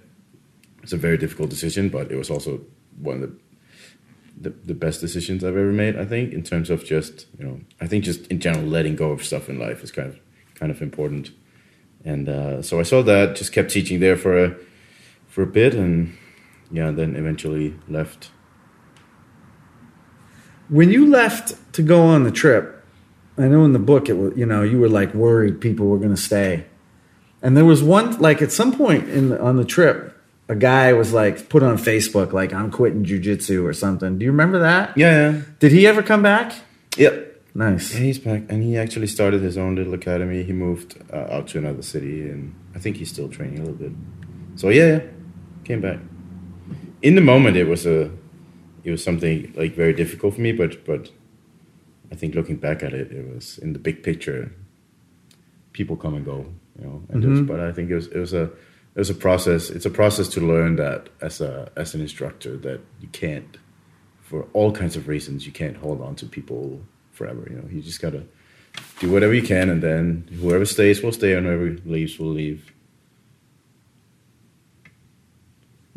It's 0.82 0.92
a 0.94 0.96
very 0.96 1.18
difficult 1.18 1.50
decision, 1.50 1.90
but 1.90 2.10
it 2.10 2.16
was 2.16 2.30
also 2.30 2.60
one 3.02 3.22
of 3.22 3.30
the, 3.30 4.50
the 4.50 4.50
the 4.66 4.74
best 4.74 5.00
decisions 5.00 5.44
I've 5.44 5.56
ever 5.56 5.72
made. 5.72 5.96
I 5.98 6.06
think 6.06 6.32
in 6.32 6.42
terms 6.42 6.70
of 6.70 6.84
just 6.84 7.26
you 7.38 7.44
know, 7.44 7.60
I 7.80 7.86
think 7.86 8.04
just 8.04 8.26
in 8.30 8.38
general 8.40 8.64
letting 8.64 8.96
go 8.96 9.10
of 9.10 9.22
stuff 9.22 9.48
in 9.48 9.58
life 9.58 9.82
is 9.84 9.90
kind 9.92 10.08
of 10.08 10.18
kind 10.54 10.72
of 10.72 10.80
important. 10.80 11.30
And 12.04 12.28
uh, 12.28 12.62
so 12.62 12.80
I 12.80 12.84
sold 12.84 13.06
that. 13.06 13.36
Just 13.36 13.52
kept 13.52 13.70
teaching 13.70 14.00
there 14.00 14.16
for 14.16 14.44
a 14.44 14.54
for 15.28 15.42
a 15.42 15.46
bit, 15.46 15.74
and 15.74 16.16
yeah, 16.70 16.90
then 16.90 17.16
eventually 17.16 17.74
left. 17.88 18.30
when 20.68 20.90
you 20.90 21.06
left 21.06 21.54
to 21.72 21.82
go 21.82 22.02
on 22.02 22.24
the 22.24 22.30
trip, 22.30 22.84
I 23.36 23.48
know 23.48 23.64
in 23.64 23.72
the 23.72 23.78
book 23.78 24.08
it 24.08 24.14
was 24.14 24.36
you 24.36 24.46
know 24.46 24.62
you 24.62 24.78
were 24.80 24.88
like 24.88 25.14
worried 25.14 25.60
people 25.60 25.86
were 25.86 25.98
going 25.98 26.14
to 26.14 26.20
stay, 26.20 26.66
and 27.42 27.56
there 27.56 27.64
was 27.64 27.82
one 27.82 28.18
like 28.18 28.42
at 28.42 28.52
some 28.52 28.72
point 28.76 29.08
in 29.08 29.30
the, 29.30 29.40
on 29.40 29.56
the 29.56 29.64
trip, 29.64 30.14
a 30.48 30.54
guy 30.56 30.92
was 30.92 31.12
like 31.12 31.48
put 31.48 31.62
on 31.62 31.78
Facebook 31.78 32.32
like 32.32 32.52
I'm 32.52 32.70
quitting 32.70 33.04
jujitsu 33.04 33.64
or 33.64 33.72
something. 33.72 34.18
Do 34.18 34.24
you 34.24 34.30
remember 34.30 34.58
that? 34.60 34.96
Yeah, 34.96 35.32
yeah, 35.32 35.40
Did 35.60 35.72
he 35.72 35.86
ever 35.86 36.02
come 36.02 36.22
back? 36.22 36.52
yep. 36.96 37.26
Nice. 37.54 37.92
Yeah, 37.92 38.00
he's 38.00 38.18
back, 38.20 38.42
and 38.50 38.62
he 38.62 38.76
actually 38.76 39.08
started 39.08 39.42
his 39.42 39.56
own 39.58 39.74
little 39.74 39.94
academy. 39.94 40.44
He 40.44 40.52
moved 40.52 40.96
uh, 41.12 41.26
out 41.34 41.48
to 41.48 41.58
another 41.58 41.82
city, 41.82 42.28
and 42.28 42.54
I 42.72 42.78
think 42.78 42.96
he's 42.98 43.08
still 43.10 43.28
training 43.28 43.58
a 43.58 43.62
little 43.62 43.74
bit. 43.74 43.92
So 44.54 44.68
yeah, 44.68 44.86
yeah, 44.86 45.00
came 45.64 45.80
back. 45.80 45.98
In 47.02 47.14
the 47.14 47.20
moment, 47.20 47.56
it 47.56 47.68
was 47.68 47.86
a, 47.86 48.10
it 48.84 48.90
was 48.90 49.02
something 49.02 49.52
like 49.56 49.74
very 49.74 49.92
difficult 49.92 50.34
for 50.34 50.40
me, 50.40 50.52
but 50.52 50.84
but, 50.84 51.10
I 52.10 52.14
think 52.14 52.34
looking 52.34 52.56
back 52.56 52.82
at 52.82 52.94
it, 52.94 53.12
it 53.12 53.34
was 53.34 53.58
in 53.58 53.74
the 53.74 53.78
big 53.78 54.02
picture. 54.02 54.50
People 55.72 55.94
come 55.94 56.14
and 56.14 56.24
go, 56.24 56.46
you 56.78 56.86
know, 56.86 57.02
and 57.10 57.22
it 57.22 57.28
was, 57.28 57.40
mm-hmm. 57.40 57.46
but 57.46 57.60
I 57.60 57.70
think 57.70 57.90
it 57.90 57.94
was 57.94 58.06
it 58.08 58.18
was 58.18 58.32
a 58.32 58.44
it 58.44 58.96
was 58.96 59.10
a 59.10 59.14
process. 59.14 59.70
It's 59.70 59.84
a 59.84 59.90
process 59.90 60.28
to 60.28 60.40
learn 60.40 60.76
that 60.76 61.10
as 61.20 61.40
a 61.40 61.70
as 61.76 61.94
an 61.94 62.00
instructor 62.00 62.56
that 62.56 62.80
you 63.00 63.08
can't 63.08 63.58
for 64.28 64.46
all 64.52 64.70
kinds 64.70 64.94
of 64.94 65.08
reasons 65.08 65.46
you 65.46 65.52
can't 65.52 65.78
hold 65.78 66.02
on 66.02 66.14
to 66.14 66.26
people 66.26 66.78
forever 67.12 67.46
you 67.48 67.56
know 67.56 67.66
you 67.70 67.80
just 67.80 68.02
gotta 68.02 68.22
do 69.00 69.10
whatever 69.10 69.32
you 69.32 69.42
can 69.42 69.70
and 69.70 69.82
then 69.82 70.28
whoever 70.40 70.66
stays 70.66 71.02
will 71.02 71.12
stay 71.12 71.32
and 71.32 71.46
whoever 71.46 71.70
leaves 71.86 72.18
will 72.18 72.28
leave 72.28 72.70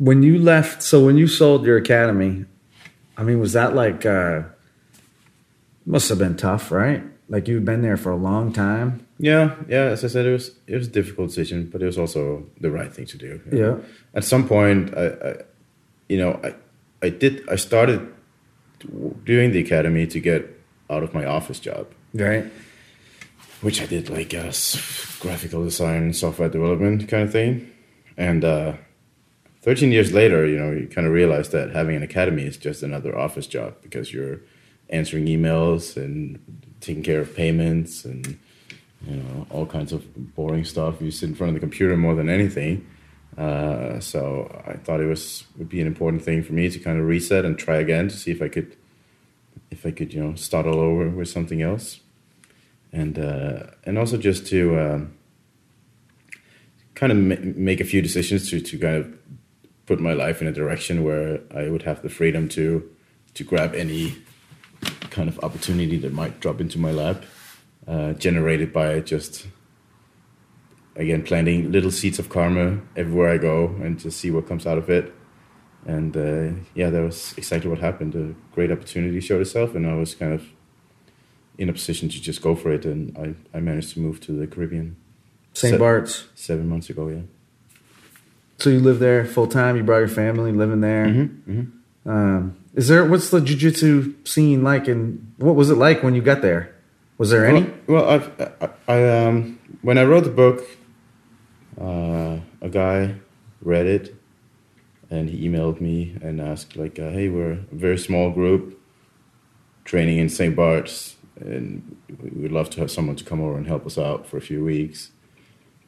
When 0.08 0.22
you 0.24 0.38
left, 0.38 0.82
so 0.82 1.04
when 1.06 1.16
you 1.16 1.28
sold 1.28 1.64
your 1.64 1.76
academy, 1.76 2.44
I 3.16 3.22
mean, 3.22 3.38
was 3.38 3.52
that 3.52 3.74
like 3.82 4.04
uh, 4.04 4.42
must 5.86 6.08
have 6.08 6.18
been 6.18 6.36
tough, 6.36 6.72
right? 6.72 7.02
Like 7.28 7.46
you've 7.48 7.64
been 7.64 7.82
there 7.82 7.96
for 7.96 8.10
a 8.10 8.16
long 8.16 8.52
time. 8.52 9.06
Yeah, 9.18 9.54
yeah. 9.68 9.84
As 9.94 10.02
I 10.04 10.08
said, 10.08 10.26
it 10.26 10.32
was 10.32 10.50
it 10.66 10.76
was 10.76 10.88
a 10.88 10.90
difficult 10.90 11.28
decision, 11.28 11.68
but 11.72 11.82
it 11.82 11.86
was 11.86 11.98
also 11.98 12.44
the 12.60 12.70
right 12.70 12.92
thing 12.92 13.06
to 13.06 13.16
do. 13.18 13.40
Yeah. 13.52 13.74
At 14.18 14.24
some 14.24 14.48
point, 14.48 14.92
I, 14.96 15.06
I 15.28 15.34
you 16.08 16.18
know, 16.18 16.32
I 16.42 16.50
I 17.06 17.08
did 17.10 17.34
I 17.48 17.56
started 17.56 18.00
doing 19.24 19.52
the 19.52 19.60
academy 19.60 20.06
to 20.08 20.18
get 20.20 20.42
out 20.90 21.02
of 21.04 21.14
my 21.14 21.24
office 21.24 21.60
job, 21.60 21.86
Right. 22.12 22.44
which 23.60 23.80
I 23.80 23.86
did 23.86 24.10
like 24.10 24.34
uh, 24.34 24.48
s- 24.48 25.16
graphical 25.20 25.62
design, 25.64 26.12
software 26.12 26.48
development 26.48 27.08
kind 27.08 27.22
of 27.22 27.30
thing, 27.32 27.70
and. 28.16 28.44
uh 28.44 28.72
13 29.62 29.92
years 29.92 30.12
later, 30.12 30.44
you 30.46 30.58
know, 30.58 30.72
you 30.72 30.88
kind 30.88 31.06
of 31.06 31.12
realize 31.12 31.50
that 31.50 31.70
having 31.70 31.96
an 31.96 32.02
academy 32.02 32.42
is 32.42 32.56
just 32.56 32.82
another 32.82 33.16
office 33.16 33.46
job 33.46 33.76
because 33.80 34.12
you're 34.12 34.40
answering 34.90 35.26
emails 35.26 35.96
and 35.96 36.38
taking 36.80 37.02
care 37.02 37.20
of 37.20 37.34
payments 37.34 38.04
and 38.04 38.38
you 39.06 39.16
know 39.16 39.46
all 39.50 39.66
kinds 39.66 39.92
of 39.92 40.34
boring 40.34 40.64
stuff. 40.64 41.00
You 41.00 41.10
sit 41.10 41.28
in 41.28 41.34
front 41.34 41.50
of 41.50 41.54
the 41.54 41.60
computer 41.60 41.96
more 41.96 42.14
than 42.14 42.28
anything. 42.28 42.86
Uh, 43.38 43.98
so 44.00 44.62
I 44.66 44.74
thought 44.74 45.00
it 45.00 45.06
was 45.06 45.44
would 45.56 45.68
be 45.68 45.80
an 45.80 45.86
important 45.86 46.22
thing 46.22 46.42
for 46.42 46.52
me 46.52 46.68
to 46.68 46.78
kind 46.78 46.98
of 46.98 47.06
reset 47.06 47.44
and 47.44 47.58
try 47.58 47.76
again 47.76 48.08
to 48.08 48.16
see 48.16 48.30
if 48.30 48.42
I 48.42 48.48
could 48.48 48.76
if 49.70 49.86
I 49.86 49.90
could 49.90 50.12
you 50.12 50.22
know 50.22 50.34
start 50.34 50.66
all 50.66 50.78
over 50.78 51.08
with 51.08 51.28
something 51.28 51.62
else, 51.62 52.00
and 52.92 53.18
uh, 53.18 53.66
and 53.84 53.96
also 53.96 54.18
just 54.18 54.46
to 54.48 54.78
um, 54.78 55.14
kind 56.94 57.12
of 57.12 57.18
ma- 57.18 57.52
make 57.56 57.80
a 57.80 57.84
few 57.84 58.02
decisions 58.02 58.50
to 58.50 58.60
to 58.60 58.78
kind 58.78 58.96
of 58.96 59.18
put 59.92 60.00
my 60.00 60.14
life 60.14 60.40
in 60.40 60.48
a 60.48 60.52
direction 60.52 61.04
where 61.04 61.40
I 61.54 61.68
would 61.68 61.82
have 61.82 62.00
the 62.00 62.08
freedom 62.08 62.48
to 62.56 62.64
to 63.34 63.44
grab 63.44 63.74
any 63.74 64.04
kind 65.10 65.28
of 65.28 65.38
opportunity 65.46 65.98
that 65.98 66.12
might 66.12 66.34
drop 66.40 66.60
into 66.60 66.78
my 66.78 66.92
lap, 67.02 67.18
uh, 67.86 68.12
generated 68.26 68.72
by 68.72 69.00
just 69.00 69.46
again 70.96 71.22
planting 71.22 71.70
little 71.76 71.90
seeds 71.90 72.18
of 72.18 72.26
karma 72.28 72.66
everywhere 72.96 73.30
I 73.36 73.38
go 73.38 73.56
and 73.84 73.98
just 74.04 74.18
see 74.20 74.30
what 74.30 74.48
comes 74.48 74.66
out 74.66 74.78
of 74.78 74.88
it. 74.88 75.12
And 75.84 76.16
uh, 76.16 76.48
yeah, 76.74 76.88
that 76.90 77.02
was 77.02 77.34
exactly 77.36 77.68
what 77.68 77.80
happened. 77.80 78.14
A 78.14 78.34
great 78.54 78.70
opportunity 78.70 79.20
showed 79.20 79.42
itself, 79.42 79.74
and 79.74 79.86
I 79.86 79.94
was 79.94 80.14
kind 80.14 80.32
of 80.32 80.42
in 81.58 81.68
a 81.68 81.72
position 81.72 82.08
to 82.08 82.18
just 82.28 82.40
go 82.40 82.54
for 82.54 82.72
it. 82.72 82.84
And 82.86 83.00
I, 83.24 83.58
I 83.58 83.60
managed 83.60 83.90
to 83.94 84.00
move 84.00 84.20
to 84.26 84.32
the 84.32 84.46
Caribbean 84.46 84.96
St. 85.52 85.72
Se- 85.74 85.78
Bart's. 85.78 86.14
seven 86.34 86.66
months 86.68 86.88
ago. 86.88 87.08
Yeah. 87.08 87.22
So 88.62 88.70
you 88.70 88.78
live 88.78 89.00
there 89.00 89.24
full 89.24 89.48
time. 89.48 89.76
You 89.76 89.82
brought 89.82 89.98
your 89.98 90.06
family 90.06 90.52
living 90.52 90.82
there. 90.82 91.06
Mm-hmm. 91.06 92.08
Um, 92.08 92.56
is 92.74 92.86
there 92.86 93.04
what's 93.04 93.30
the 93.30 93.40
jujitsu 93.40 94.26
scene 94.26 94.62
like, 94.62 94.86
and 94.86 95.34
what 95.38 95.56
was 95.56 95.68
it 95.68 95.74
like 95.74 96.04
when 96.04 96.14
you 96.14 96.22
got 96.22 96.42
there? 96.42 96.72
Was 97.18 97.30
there 97.30 97.44
any? 97.44 97.62
Well, 97.88 98.04
well 98.04 98.08
I've, 98.08 98.52
I, 98.60 98.70
I 98.86 99.26
um, 99.26 99.58
when 99.82 99.98
I 99.98 100.04
wrote 100.04 100.22
the 100.22 100.30
book, 100.30 100.64
uh, 101.80 102.38
a 102.60 102.68
guy 102.70 103.16
read 103.60 103.86
it, 103.86 104.14
and 105.10 105.28
he 105.28 105.48
emailed 105.48 105.80
me 105.80 106.16
and 106.22 106.40
asked 106.40 106.76
like, 106.76 107.00
uh, 107.00 107.10
"Hey, 107.10 107.28
we're 107.28 107.54
a 107.54 107.66
very 107.72 107.98
small 107.98 108.30
group, 108.30 108.80
training 109.84 110.18
in 110.18 110.28
St. 110.28 110.54
Bart's, 110.54 111.16
and 111.40 111.96
we'd 112.20 112.52
love 112.52 112.70
to 112.70 112.80
have 112.80 112.92
someone 112.92 113.16
to 113.16 113.24
come 113.24 113.40
over 113.40 113.58
and 113.58 113.66
help 113.66 113.86
us 113.86 113.98
out 113.98 114.24
for 114.24 114.36
a 114.36 114.40
few 114.40 114.62
weeks." 114.62 115.10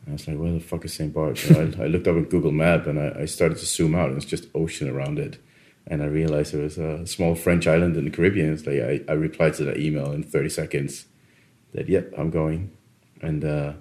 And 0.05 0.11
I 0.11 0.13
was 0.13 0.29
like, 0.29 0.39
"Where 0.39 0.53
the 0.53 0.61
fuck 0.61 0.85
is 0.85 0.95
St. 0.95 1.13
Bart's?" 1.13 1.49
And 1.49 1.77
I, 1.81 1.85
I 1.85 1.87
looked 1.87 2.07
up 2.07 2.17
in 2.17 2.25
Google 2.25 2.53
Map, 2.53 2.87
and 2.87 2.99
I, 2.99 3.23
I 3.23 3.25
started 3.25 3.59
to 3.59 3.67
zoom 3.67 3.95
out, 3.95 4.09
and 4.09 4.17
it's 4.17 4.27
just 4.27 4.49
ocean 4.55 4.89
around 4.89 5.19
it. 5.19 5.39
And 5.87 6.03
I 6.03 6.07
realized 6.07 6.55
it 6.55 6.63
was 6.63 6.79
a 6.79 7.07
small 7.07 7.35
French 7.35 7.67
island 7.67 7.97
in 7.97 8.05
the 8.05 8.11
Caribbean. 8.11 8.53
It's 8.53 8.67
like 8.67 8.81
I, 8.81 9.01
I 9.09 9.15
replied 9.15 9.55
to 9.55 9.65
that 9.65 9.79
email 9.79 10.13
in 10.13 10.23
30 10.23 10.49
seconds 10.49 11.07
that 11.75 11.89
yep 11.89 12.11
i'm 12.17 12.31
going 12.31 12.71
and 13.21 13.45
uh, 13.45 13.73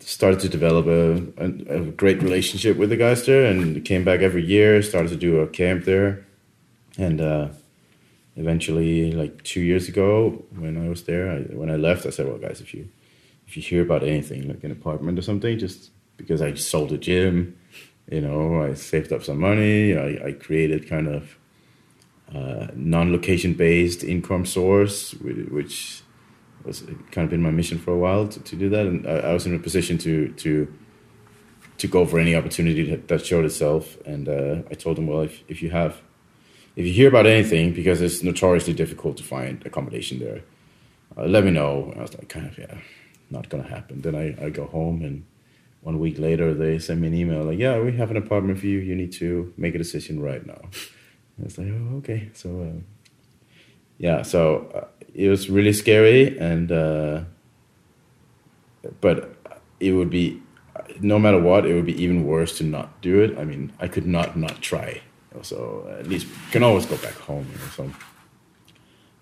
started 0.00 0.40
to 0.40 0.48
develop 0.48 0.86
a, 0.86 1.42
a, 1.42 1.78
a 1.78 1.80
great 1.92 2.22
relationship 2.22 2.76
with 2.76 2.90
the 2.90 2.96
guys 2.96 3.24
there 3.26 3.44
and 3.44 3.84
came 3.84 4.04
back 4.04 4.20
every 4.20 4.44
year 4.44 4.80
started 4.82 5.08
to 5.08 5.16
do 5.16 5.40
a 5.40 5.46
camp 5.46 5.84
there 5.84 6.24
and 6.96 7.20
uh, 7.20 7.48
eventually 8.36 9.12
like 9.12 9.42
two 9.44 9.60
years 9.60 9.88
ago 9.88 10.44
when 10.56 10.82
i 10.82 10.88
was 10.88 11.04
there 11.04 11.30
I, 11.30 11.38
when 11.54 11.70
i 11.70 11.76
left 11.76 12.06
i 12.06 12.10
said 12.10 12.26
well 12.26 12.38
guys 12.38 12.60
if 12.60 12.72
you 12.72 12.88
if 13.46 13.56
you 13.56 13.62
hear 13.62 13.82
about 13.82 14.02
anything 14.02 14.48
like 14.48 14.64
an 14.64 14.70
apartment 14.70 15.18
or 15.18 15.22
something 15.22 15.58
just 15.58 15.90
because 16.16 16.40
i 16.42 16.52
sold 16.54 16.92
a 16.92 16.98
gym 16.98 17.56
you 18.10 18.20
know 18.20 18.62
i 18.62 18.74
saved 18.74 19.12
up 19.12 19.22
some 19.22 19.38
money 19.38 19.96
i, 19.96 20.28
I 20.28 20.32
created 20.32 20.88
kind 20.88 21.08
of 21.08 21.38
uh, 22.34 22.68
non-location 22.74 23.54
based 23.54 24.02
income 24.02 24.44
source 24.46 25.12
which 25.14 26.04
was 26.64 26.82
kind 27.10 27.24
of 27.24 27.30
been 27.30 27.42
my 27.42 27.50
mission 27.50 27.78
for 27.78 27.92
a 27.92 27.98
while 27.98 28.26
to, 28.28 28.40
to 28.40 28.56
do 28.56 28.68
that, 28.70 28.86
and 28.86 29.06
I, 29.06 29.30
I 29.30 29.32
was 29.32 29.46
in 29.46 29.54
a 29.54 29.58
position 29.58 29.98
to 29.98 30.28
to 30.28 30.72
to 31.76 31.88
go 31.88 32.06
for 32.06 32.18
any 32.20 32.34
opportunity 32.36 32.88
that, 32.90 33.08
that 33.08 33.26
showed 33.26 33.44
itself. 33.44 33.98
And 34.06 34.28
uh, 34.28 34.62
I 34.70 34.74
told 34.74 34.98
him, 34.98 35.06
well, 35.06 35.22
if 35.22 35.42
if 35.48 35.62
you 35.62 35.70
have, 35.70 36.00
if 36.76 36.86
you 36.86 36.92
hear 36.92 37.08
about 37.08 37.26
anything, 37.26 37.72
because 37.72 38.00
it's 38.00 38.22
notoriously 38.22 38.72
difficult 38.72 39.16
to 39.18 39.24
find 39.24 39.64
accommodation 39.66 40.18
there, 40.18 40.42
uh, 41.16 41.26
let 41.26 41.44
me 41.44 41.50
know. 41.50 41.92
I 41.96 42.02
was 42.02 42.14
like, 42.14 42.28
kind 42.28 42.46
of, 42.46 42.58
yeah, 42.58 42.78
not 43.30 43.48
gonna 43.48 43.68
happen. 43.68 44.00
Then 44.02 44.14
I, 44.14 44.46
I 44.46 44.50
go 44.50 44.66
home, 44.66 45.02
and 45.02 45.24
one 45.82 45.98
week 45.98 46.18
later 46.18 46.54
they 46.54 46.78
send 46.78 47.00
me 47.00 47.08
an 47.08 47.14
email 47.14 47.44
like, 47.44 47.58
yeah, 47.58 47.78
we 47.80 47.92
have 47.92 48.10
an 48.10 48.16
apartment 48.16 48.58
for 48.58 48.66
you. 48.66 48.78
You 48.78 48.94
need 48.94 49.12
to 49.12 49.52
make 49.56 49.74
a 49.74 49.78
decision 49.78 50.20
right 50.20 50.44
now. 50.46 50.60
And 51.36 51.40
I 51.40 51.44
was 51.44 51.58
like, 51.58 51.68
oh, 51.68 51.96
okay. 51.98 52.30
So. 52.34 52.62
Uh, 52.62 52.80
yeah, 53.98 54.22
so 54.22 54.70
uh, 54.74 55.04
it 55.14 55.28
was 55.28 55.48
really 55.48 55.72
scary, 55.72 56.36
and 56.38 56.70
uh, 56.72 57.20
but 59.00 59.36
it 59.80 59.92
would 59.92 60.10
be 60.10 60.42
no 61.00 61.18
matter 61.18 61.40
what, 61.40 61.64
it 61.66 61.74
would 61.74 61.86
be 61.86 62.02
even 62.02 62.24
worse 62.24 62.58
to 62.58 62.64
not 62.64 63.00
do 63.00 63.20
it. 63.22 63.38
I 63.38 63.44
mean, 63.44 63.72
I 63.78 63.88
could 63.88 64.06
not 64.06 64.36
not 64.36 64.60
try. 64.60 65.00
So 65.42 65.86
at 65.98 66.06
least 66.06 66.26
can 66.52 66.62
always 66.62 66.86
go 66.86 66.96
back 66.96 67.14
home. 67.14 67.46
You 67.50 67.58
know, 67.58 67.70
so 67.76 67.92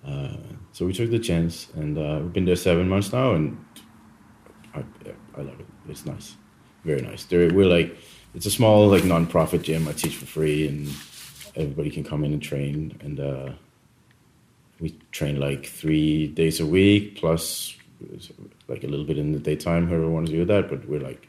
uh, 0.06 0.36
so 0.72 0.86
we 0.86 0.92
took 0.92 1.10
the 1.10 1.18
chance, 1.18 1.68
and 1.74 1.98
uh, 1.98 2.20
we've 2.22 2.32
been 2.32 2.44
there 2.44 2.56
seven 2.56 2.88
months 2.88 3.12
now, 3.12 3.32
and 3.32 3.62
I, 4.74 4.84
I 5.36 5.42
love 5.42 5.60
it. 5.60 5.66
It's 5.88 6.06
nice, 6.06 6.36
very 6.84 7.02
nice. 7.02 7.26
We're 7.30 7.66
like 7.66 7.96
it's 8.34 8.46
a 8.46 8.50
small 8.50 8.88
like 8.88 9.04
non-profit 9.04 9.62
gym. 9.62 9.88
I 9.88 9.92
teach 9.92 10.16
for 10.16 10.26
free, 10.26 10.66
and 10.68 10.88
everybody 11.56 11.90
can 11.90 12.04
come 12.04 12.24
in 12.24 12.32
and 12.32 12.42
train, 12.42 12.98
and. 13.00 13.20
Uh, 13.20 13.52
we 14.82 14.98
train 15.12 15.38
like 15.38 15.64
three 15.64 16.26
days 16.26 16.58
a 16.58 16.66
week 16.66 17.16
plus 17.16 17.76
like 18.66 18.82
a 18.82 18.88
little 18.88 19.06
bit 19.06 19.16
in 19.16 19.30
the 19.32 19.38
daytime 19.38 19.86
whoever 19.86 20.10
wants 20.10 20.30
to 20.30 20.36
do 20.36 20.44
that 20.44 20.68
but 20.68 20.86
we're 20.88 21.00
like 21.00 21.28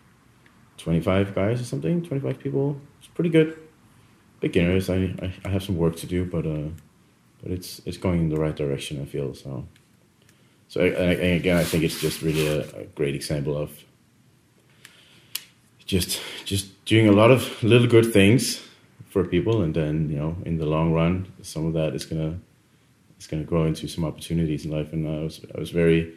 25 0.78 1.36
guys 1.36 1.62
or 1.62 1.64
something 1.64 2.04
25 2.04 2.40
people 2.40 2.82
it's 2.98 3.08
pretty 3.10 3.30
good 3.30 3.56
beginners 4.40 4.90
i 4.90 5.14
i, 5.22 5.34
I 5.46 5.50
have 5.50 5.64
some 5.64 5.78
work 5.78 5.96
to 5.98 6.08
do 6.08 6.26
but 6.26 6.48
uh 6.48 6.70
but 7.44 7.52
it's 7.52 7.80
it's 7.86 7.98
going 7.98 8.22
in 8.22 8.30
the 8.30 8.38
right 8.38 8.56
direction 8.56 9.00
i 9.02 9.06
feel 9.06 9.36
so 9.36 9.68
so 10.74 10.82
again 10.82 11.58
i 11.58 11.64
think 11.64 11.84
it's 11.84 12.00
just 12.02 12.22
really 12.22 12.48
a, 12.48 12.62
a 12.84 12.84
great 12.96 13.16
example 13.16 13.56
of 13.64 13.70
just 15.86 16.22
just 16.46 16.66
doing 16.86 17.08
a 17.08 17.16
lot 17.22 17.30
of 17.30 17.42
little 17.62 17.90
good 17.96 18.08
things 18.12 18.62
for 19.10 19.24
people 19.24 19.62
and 19.64 19.74
then 19.76 20.10
you 20.10 20.18
know 20.18 20.36
in 20.46 20.58
the 20.58 20.66
long 20.66 20.94
run 20.94 21.14
some 21.42 21.66
of 21.68 21.74
that 21.74 21.94
is 21.94 22.06
gonna 22.06 22.34
it's 23.24 23.32
to 23.32 23.44
grow 23.46 23.64
into 23.64 23.88
some 23.88 24.04
opportunities 24.04 24.66
in 24.66 24.72
life. 24.72 24.92
And 24.92 25.08
I 25.08 25.24
was 25.24 25.40
I 25.56 25.60
was 25.60 25.70
very 25.72 26.14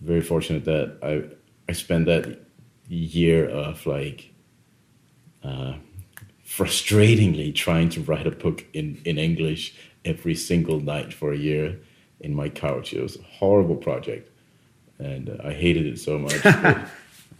very 0.00 0.20
fortunate 0.20 0.64
that 0.64 0.96
I 1.00 1.12
I 1.68 1.74
spent 1.74 2.06
that 2.06 2.40
year 2.88 3.48
of 3.48 3.86
like 3.86 4.32
uh, 5.44 5.74
frustratingly 6.44 7.54
trying 7.54 7.88
to 7.90 8.00
write 8.02 8.26
a 8.26 8.32
book 8.32 8.64
in 8.72 9.00
in 9.04 9.16
English 9.16 9.74
every 10.04 10.34
single 10.34 10.80
night 10.80 11.14
for 11.14 11.32
a 11.32 11.36
year 11.36 11.78
in 12.20 12.34
my 12.34 12.48
couch. 12.48 12.92
It 12.92 13.02
was 13.02 13.16
a 13.16 13.22
horrible 13.22 13.76
project, 13.76 14.30
and 14.98 15.28
uh, 15.30 15.48
I 15.48 15.52
hated 15.52 15.86
it 15.86 15.98
so 15.98 16.18
much. 16.18 16.34
But, 16.44 16.76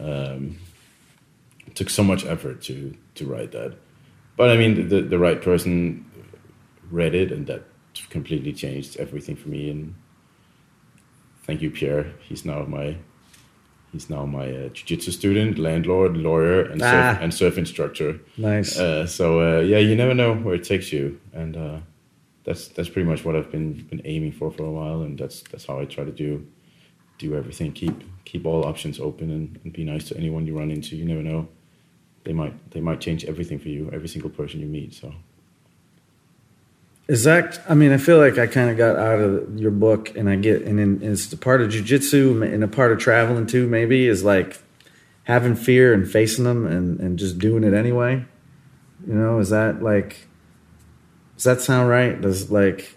um, 0.00 0.56
it 1.66 1.74
took 1.74 1.90
so 1.90 2.02
much 2.02 2.24
effort 2.24 2.62
to 2.62 2.94
to 3.16 3.26
write 3.26 3.52
that, 3.52 3.74
but 4.36 4.48
I 4.50 4.56
mean 4.56 4.88
the 4.88 5.02
the 5.02 5.18
right 5.18 5.40
person 5.42 6.04
read 6.90 7.14
it, 7.14 7.30
and 7.32 7.46
that 7.46 7.62
completely 8.10 8.52
changed 8.52 8.96
everything 8.96 9.36
for 9.36 9.48
me. 9.50 9.70
And 9.70 9.94
thank 11.46 11.60
you, 11.62 11.70
Pierre. 11.70 12.12
He's 12.28 12.44
now 12.44 12.64
my 12.64 12.96
he's 13.92 14.08
now 14.08 14.24
my 14.26 14.46
uh, 14.50 14.68
jiu-jitsu 14.68 15.10
student, 15.10 15.58
landlord, 15.58 16.16
lawyer, 16.16 16.62
and 16.62 16.80
surf, 16.80 17.16
Ah. 17.18 17.18
and 17.22 17.34
surf 17.34 17.58
instructor. 17.58 18.20
Nice. 18.36 18.78
Uh, 18.78 19.06
so 19.06 19.40
uh, 19.40 19.60
yeah, 19.60 19.78
you 19.78 19.96
never 19.96 20.14
know 20.14 20.34
where 20.34 20.54
it 20.54 20.64
takes 20.64 20.92
you, 20.92 21.20
and 21.34 21.56
uh, 21.56 21.78
that's 22.44 22.68
that's 22.68 22.88
pretty 22.88 23.08
much 23.08 23.24
what 23.24 23.36
I've 23.36 23.50
been 23.50 23.74
been 23.74 24.02
aiming 24.04 24.32
for 24.32 24.50
for 24.50 24.64
a 24.64 24.70
while, 24.70 25.02
and 25.02 25.18
that's 25.18 25.42
that's 25.42 25.66
how 25.66 25.78
I 25.80 25.84
try 25.84 26.04
to 26.04 26.12
do 26.12 26.46
do 27.18 27.36
everything. 27.36 27.72
Keep 27.72 28.02
keep 28.24 28.46
all 28.46 28.64
options 28.64 28.98
open, 28.98 29.30
and, 29.30 29.60
and 29.64 29.72
be 29.72 29.84
nice 29.84 30.08
to 30.08 30.16
anyone 30.16 30.46
you 30.46 30.58
run 30.58 30.70
into. 30.70 30.96
You 30.96 31.04
never 31.04 31.22
know; 31.22 31.48
they 32.24 32.32
might 32.32 32.70
they 32.70 32.80
might 32.80 33.00
change 33.00 33.24
everything 33.24 33.58
for 33.58 33.68
you. 33.68 33.90
Every 33.92 34.08
single 34.08 34.30
person 34.30 34.60
you 34.60 34.66
meet. 34.66 34.94
So 34.94 35.12
Is 37.08 37.24
that? 37.24 37.60
I 37.68 37.74
mean, 37.74 37.92
I 37.92 37.98
feel 37.98 38.18
like 38.18 38.38
I 38.38 38.46
kind 38.46 38.70
of 38.70 38.76
got 38.78 38.96
out 38.96 39.20
of 39.20 39.58
your 39.58 39.70
book, 39.72 40.16
and 40.16 40.28
I 40.30 40.36
get, 40.36 40.62
and, 40.62 40.78
and 40.80 41.02
it's 41.02 41.32
a 41.32 41.36
part 41.36 41.60
of 41.60 41.68
jujitsu, 41.70 42.42
and 42.42 42.64
a 42.64 42.68
part 42.68 42.92
of 42.92 42.98
traveling 42.98 43.46
too. 43.46 43.66
Maybe 43.66 44.06
is 44.06 44.24
like 44.24 44.62
having 45.24 45.54
fear 45.56 45.92
and 45.92 46.10
facing 46.10 46.44
them, 46.44 46.66
and 46.66 47.00
and 47.00 47.18
just 47.18 47.38
doing 47.38 47.64
it 47.64 47.74
anyway. 47.74 48.24
You 49.06 49.14
know, 49.14 49.38
is 49.40 49.50
that 49.50 49.82
like? 49.82 50.28
Does 51.40 51.44
that 51.44 51.62
sound 51.62 51.88
right? 51.88 52.20
Does 52.20 52.50
like? 52.50 52.94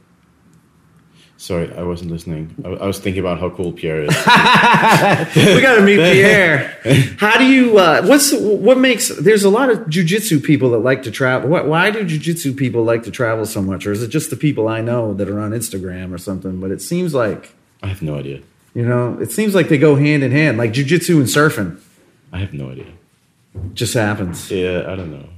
Sorry, 1.37 1.73
I 1.77 1.83
wasn't 1.83 2.11
listening. 2.11 2.53
I, 2.65 2.71
I 2.71 2.85
was 2.87 2.99
thinking 2.99 3.21
about 3.21 3.39
how 3.39 3.49
cool 3.51 3.71
Pierre 3.71 4.01
is. 4.01 4.09
we 4.17 5.61
got 5.61 5.75
to 5.75 5.81
meet 5.81 5.95
Pierre. 6.11 6.77
How 7.19 7.37
do 7.37 7.45
you? 7.45 7.77
Uh, 7.77 8.01
what's 8.05 8.33
what 8.33 8.77
makes? 8.77 9.07
There's 9.07 9.45
a 9.45 9.49
lot 9.49 9.69
of 9.69 9.77
jujitsu 9.85 10.43
people 10.43 10.71
that 10.71 10.79
like 10.79 11.03
to 11.03 11.11
travel. 11.11 11.51
Why, 11.51 11.61
why 11.61 11.89
do 11.89 12.03
jujitsu 12.03 12.57
people 12.57 12.83
like 12.83 13.03
to 13.03 13.11
travel 13.11 13.45
so 13.45 13.61
much, 13.61 13.87
or 13.87 13.93
is 13.93 14.03
it 14.03 14.09
just 14.09 14.29
the 14.29 14.35
people 14.35 14.67
I 14.67 14.81
know 14.81 15.13
that 15.13 15.29
are 15.29 15.39
on 15.39 15.51
Instagram 15.51 16.13
or 16.13 16.17
something? 16.17 16.59
But 16.59 16.71
it 16.71 16.81
seems 16.81 17.13
like 17.13 17.55
I 17.81 17.87
have 17.87 18.01
no 18.01 18.15
idea. 18.17 18.41
you 18.73 18.85
know, 18.85 19.17
it 19.21 19.31
seems 19.31 19.55
like 19.55 19.69
they 19.69 19.77
go 19.77 19.95
hand 19.95 20.21
in 20.21 20.31
hand, 20.33 20.57
like 20.57 20.73
jujitsu 20.73 21.15
and 21.15 21.27
surfing. 21.27 21.79
I 22.33 22.39
have 22.39 22.53
no 22.53 22.71
idea. 22.71 22.91
Just 23.73 23.93
happens. 23.93 24.51
Yeah, 24.51 24.83
I 24.91 24.97
don't 24.97 25.11
know. 25.11 25.29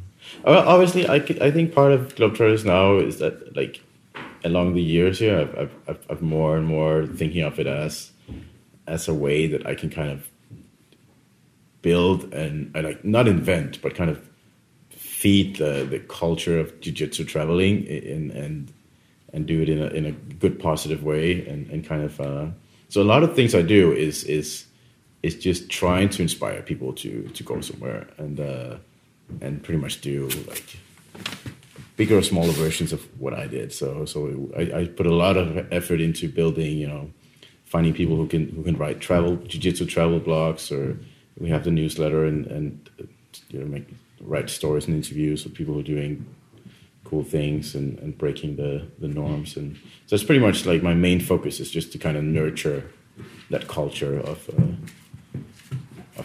Obviously, 0.46 1.10
I 1.10 1.20
think 1.20 1.74
part 1.74 1.92
of 1.92 2.16
Globetrotters 2.16 2.66
now 2.66 2.98
is 2.98 3.18
that 3.20 3.56
like 3.56 3.82
along 4.44 4.76
the 4.76 4.82
years 4.82 5.20
here, 5.20 5.40
I've, 5.40 5.76
I've, 5.88 6.06
I've, 6.10 6.22
more 6.22 6.56
and 6.56 6.68
more 6.68 7.08
thinking 7.08 7.42
of 7.42 7.60
it 7.60 7.68
as 7.68 8.12
as 8.88 9.08
a 9.08 9.14
way 9.14 9.48
that 9.48 9.66
I 9.66 9.74
can 9.74 9.90
kind 9.90 10.12
of 10.12 10.30
build 11.82 12.32
and 12.34 12.72
I 12.76 12.82
like 12.82 13.04
not 13.04 13.28
invent, 13.28 13.82
but 13.82 13.96
kind 13.96 14.12
of 14.12 14.22
feed 14.92 15.56
the, 15.56 15.88
the 15.90 16.00
culture 16.00 16.60
of 16.60 16.80
jiu-jitsu 16.80 17.26
traveling 17.26 17.88
and 17.88 18.32
and 18.32 18.74
and 19.34 19.48
do 19.48 19.62
it 19.62 19.70
in 19.70 19.82
a 19.82 19.88
in 19.88 20.06
a 20.06 20.12
good 20.12 20.60
positive 20.60 21.04
way 21.04 21.46
and, 21.48 21.70
and 21.72 21.84
kind 21.84 22.04
of 22.04 22.22
uh, 22.22 22.48
so 22.90 23.02
a 23.02 23.04
lot 23.04 23.24
of 23.24 23.36
things 23.36 23.56
I 23.56 23.64
do 23.64 23.92
is 23.92 24.24
is 24.26 24.66
is 25.24 25.36
just 25.36 25.70
trying 25.70 26.10
to 26.10 26.22
inspire 26.22 26.62
people 26.62 26.94
to 26.94 27.28
to 27.30 27.44
go 27.44 27.62
somewhere. 27.62 28.08
And 28.18 28.40
uh, 28.40 28.76
and 29.42 29.64
pretty 29.64 29.80
much 29.80 30.02
do 30.02 30.28
like 30.48 30.78
bigger 31.98 32.18
or 32.18 32.22
smaller 32.22 32.52
versions 32.52 32.92
of 32.94 33.02
what 33.20 33.34
I 33.34 33.48
did. 33.48 33.74
So 33.74 34.06
so 34.06 34.52
I, 34.58 34.62
I 34.82 34.86
put 34.86 35.06
a 35.06 35.14
lot 35.14 35.38
of 35.38 35.68
effort 35.72 36.02
into 36.02 36.28
building, 36.30 36.78
you 36.78 36.88
know, 36.88 37.12
finding 37.66 37.94
people 37.94 38.16
who 38.16 38.28
can 38.28 38.50
who 38.50 38.64
can 38.64 38.78
write 38.78 39.00
travel 39.02 39.36
jiu-jitsu 39.36 39.86
travel 39.86 40.20
blogs 40.20 40.72
or 40.72 40.98
we 41.40 41.50
have 41.50 41.64
the 41.64 41.72
newsletter 41.72 42.26
and 42.26 42.46
and 42.48 42.90
you 43.50 43.60
know 43.60 43.66
make 43.66 43.88
write 44.22 44.50
stories 44.50 44.88
and 44.88 44.96
interviews 44.96 45.44
with 45.44 45.54
people 45.54 45.74
who 45.74 45.82
are 45.82 45.84
doing 45.84 46.26
cool 47.04 47.24
things 47.24 47.76
and, 47.76 48.00
and 48.00 48.18
breaking 48.18 48.56
the, 48.56 48.84
the 49.00 49.08
norms 49.08 49.58
and 49.58 49.78
so 50.08 50.16
it's 50.16 50.24
pretty 50.24 50.42
much 50.42 50.66
like 50.66 50.82
my 50.82 50.94
main 50.94 51.20
focus 51.20 51.60
is 51.60 51.70
just 51.70 51.92
to 51.92 51.98
kind 51.98 52.18
of 52.18 52.24
nurture 52.24 52.90
that 53.50 53.68
culture 53.68 54.20
of 54.20 54.50
uh, 54.58 54.64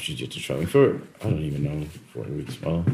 of 0.01 0.07
jiu-jitsu 0.07 0.41
traveling 0.41 0.67
for 0.67 1.01
I 1.21 1.25
don't 1.31 1.43
even 1.43 1.63
know 1.65 1.87
four 2.13 2.25
weeks 2.25 2.61
well 2.63 2.85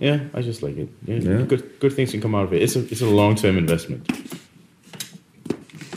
yeah 0.00 0.20
I 0.34 0.42
just 0.42 0.62
like 0.62 0.76
it 0.76 0.88
yeah, 1.06 1.16
Yeah. 1.18 1.42
good 1.46 1.80
good 1.80 1.92
things 1.92 2.10
can 2.12 2.20
come 2.20 2.34
out 2.34 2.44
of 2.44 2.52
it 2.52 2.62
it's 2.62 2.76
a 2.76 2.80
it's 2.92 3.00
a 3.02 3.06
long 3.20 3.34
term 3.36 3.56
investment 3.58 4.06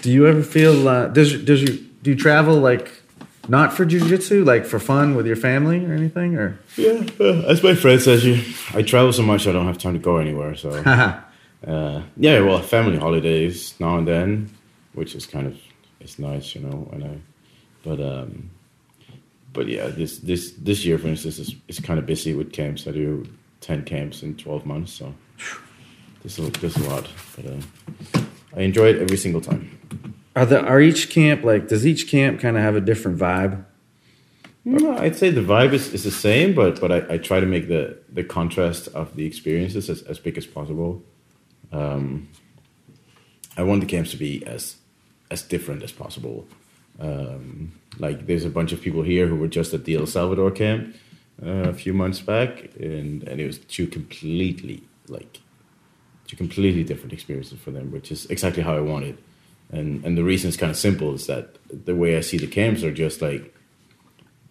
Do 0.01 0.11
you 0.11 0.27
ever 0.27 0.43
feel? 0.43 0.87
Uh, 0.87 1.07
does 1.07 1.33
does 1.43 1.61
you 1.61 1.73
do 2.03 2.11
you 2.11 2.15
travel 2.15 2.55
like 2.59 2.91
not 3.49 3.73
for 3.73 3.85
jujitsu, 3.85 4.45
like 4.45 4.65
for 4.65 4.79
fun 4.79 5.15
with 5.15 5.25
your 5.25 5.35
family 5.37 5.83
or 5.85 5.93
anything, 5.93 6.35
or? 6.37 6.59
yeah 6.77 7.01
uh, 7.19 7.41
as 7.51 7.63
my 7.63 7.75
friend 7.75 7.99
says 8.01 8.23
you 8.23 8.35
I 8.73 8.81
travel 8.83 9.11
so 9.13 9.23
much 9.23 9.47
I 9.47 9.51
don't 9.51 9.65
have 9.67 9.77
time 9.77 9.93
to 9.93 9.99
go 9.99 10.17
anywhere 10.17 10.55
so 10.55 10.69
uh, 11.67 12.01
yeah, 12.17 12.39
well, 12.41 12.61
family 12.61 12.97
holidays 12.97 13.73
now 13.79 13.97
and 13.97 14.07
then, 14.07 14.49
which 14.93 15.15
is 15.15 15.25
kind 15.25 15.47
of 15.47 15.55
it's 15.99 16.19
nice, 16.19 16.53
you 16.55 16.61
know. 16.61 16.87
And 16.93 17.03
I, 17.03 17.13
but 17.83 17.99
um, 17.99 18.49
but 19.53 19.67
yeah, 19.67 19.87
this 19.87 20.19
this 20.19 20.51
this 20.51 20.85
year, 20.85 20.97
for 20.97 21.07
instance, 21.07 21.39
is 21.39 21.55
is 21.67 21.79
kind 21.79 21.99
of 21.99 22.05
busy 22.05 22.33
with 22.33 22.51
camps. 22.51 22.87
I 22.87 22.91
do 22.91 23.27
ten 23.61 23.83
camps 23.83 24.23
in 24.23 24.35
twelve 24.35 24.65
months, 24.65 24.93
so 24.93 25.13
there's 26.21 26.39
a, 26.39 26.51
there's 26.59 26.77
a 26.77 26.89
lot. 26.89 27.07
But 27.35 27.45
uh, 27.45 28.21
I 28.55 28.61
enjoy 28.61 28.87
it 28.89 29.01
every 29.01 29.17
single 29.17 29.41
time. 29.41 29.71
Are 30.35 30.45
the 30.45 30.61
are 30.61 30.79
each 30.79 31.09
camp 31.09 31.43
like? 31.43 31.67
Does 31.67 31.85
each 31.85 32.09
camp 32.09 32.39
kind 32.39 32.57
of 32.57 32.63
have 32.63 32.75
a 32.75 32.81
different 32.81 33.17
vibe? 33.17 33.65
No, 34.65 34.97
I'd 34.97 35.15
say 35.15 35.29
the 35.29 35.41
vibe 35.41 35.71
is, 35.71 35.93
is 35.93 36.03
the 36.03 36.11
same, 36.11 36.53
but 36.53 36.79
but 36.81 36.91
I, 36.91 37.15
I 37.15 37.17
try 37.17 37.39
to 37.39 37.45
make 37.45 37.67
the 37.67 37.97
the 38.09 38.23
contrast 38.23 38.89
of 38.89 39.15
the 39.15 39.25
experiences 39.25 39.89
as, 39.89 40.01
as 40.03 40.19
big 40.19 40.37
as 40.37 40.45
possible. 40.45 41.01
Um, 41.71 42.27
I 43.55 43.63
want 43.63 43.81
the 43.81 43.87
camps 43.87 44.11
to 44.11 44.17
be 44.17 44.45
as 44.45 44.75
as 45.31 45.41
different 45.41 45.83
as 45.83 45.91
possible. 45.91 46.47
Um, 46.99 47.73
like 47.99 48.27
there's 48.27 48.45
a 48.45 48.49
bunch 48.49 48.71
of 48.71 48.81
people 48.81 49.03
here 49.03 49.27
who 49.27 49.35
were 49.35 49.47
just 49.47 49.73
at 49.73 49.85
the 49.85 49.95
El 49.95 50.05
Salvador 50.05 50.51
camp 50.51 50.95
uh, 51.43 51.69
a 51.69 51.73
few 51.73 51.93
months 51.93 52.19
back, 52.19 52.69
and 52.79 53.23
and 53.23 53.39
it 53.39 53.45
was 53.45 53.59
two 53.59 53.87
completely 53.87 54.83
like 55.07 55.41
two 56.27 56.35
completely 56.35 56.83
different 56.83 57.13
experiences 57.13 57.59
for 57.59 57.71
them, 57.71 57.91
which 57.91 58.11
is 58.11 58.25
exactly 58.27 58.63
how 58.63 58.75
I 58.75 58.81
want 58.81 59.05
it. 59.05 59.17
And 59.71 60.03
and 60.05 60.17
the 60.17 60.23
reason 60.23 60.49
is 60.49 60.57
kind 60.57 60.69
of 60.69 60.77
simple 60.77 61.13
is 61.13 61.27
that 61.27 61.57
the 61.69 61.95
way 61.95 62.17
I 62.17 62.21
see 62.21 62.37
the 62.37 62.47
camps 62.47 62.83
are 62.83 62.93
just 62.93 63.21
like 63.21 63.53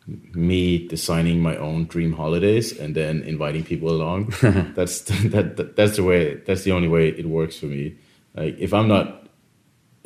me 0.07 0.87
designing 0.87 1.41
my 1.41 1.57
own 1.57 1.87
dream 1.87 2.13
holidays 2.13 2.79
and 2.79 2.95
then 2.95 3.23
inviting 3.23 3.65
people 3.65 3.91
along. 3.91 4.33
that's 4.75 5.01
that, 5.31 5.57
that 5.57 5.77
that's 5.77 5.97
the 5.97 6.05
way. 6.05 6.35
That's 6.35 6.63
the 6.63 6.73
only 6.73 6.89
way 6.89 7.09
it 7.09 7.27
works 7.27 7.59
for 7.59 7.67
me. 7.67 7.97
Like 8.35 8.57
if 8.59 8.73
I'm 8.75 8.89
not 8.89 9.26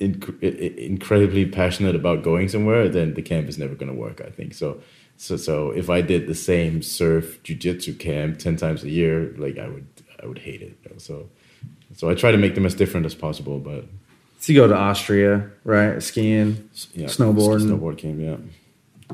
inc- 0.00 0.42
incredibly 0.78 1.46
passionate 1.46 1.94
about 1.94 2.22
going 2.22 2.48
somewhere, 2.48 2.88
then 2.88 3.14
the 3.14 3.22
camp 3.22 3.48
is 3.48 3.58
never 3.58 3.74
going 3.74 3.92
to 3.92 3.98
work. 3.98 4.20
I 4.26 4.30
think 4.30 4.54
so. 4.54 4.80
So 5.16 5.36
so 5.36 5.70
if 5.70 5.90
I 5.90 6.00
did 6.00 6.26
the 6.26 6.34
same 6.34 6.82
surf 6.82 7.42
jujitsu 7.42 7.98
camp 7.98 8.38
ten 8.38 8.56
times 8.56 8.82
a 8.82 8.90
year, 8.90 9.34
like 9.36 9.58
I 9.58 9.68
would 9.68 9.86
I 10.22 10.26
would 10.26 10.38
hate 10.38 10.62
it. 10.62 10.76
So 10.98 11.28
so 11.94 12.08
I 12.08 12.14
try 12.14 12.32
to 12.32 12.38
make 12.38 12.54
them 12.54 12.66
as 12.66 12.74
different 12.74 13.06
as 13.06 13.14
possible, 13.14 13.58
but 13.58 13.84
So 14.38 14.52
you 14.52 14.60
go 14.60 14.68
to 14.68 14.76
Austria, 14.76 15.50
right? 15.64 16.02
Skiing, 16.02 16.70
yeah, 16.94 17.08
snowboarding. 17.08 17.68
snowboard 17.68 17.98
camp, 17.98 18.20
yeah. 18.20 18.36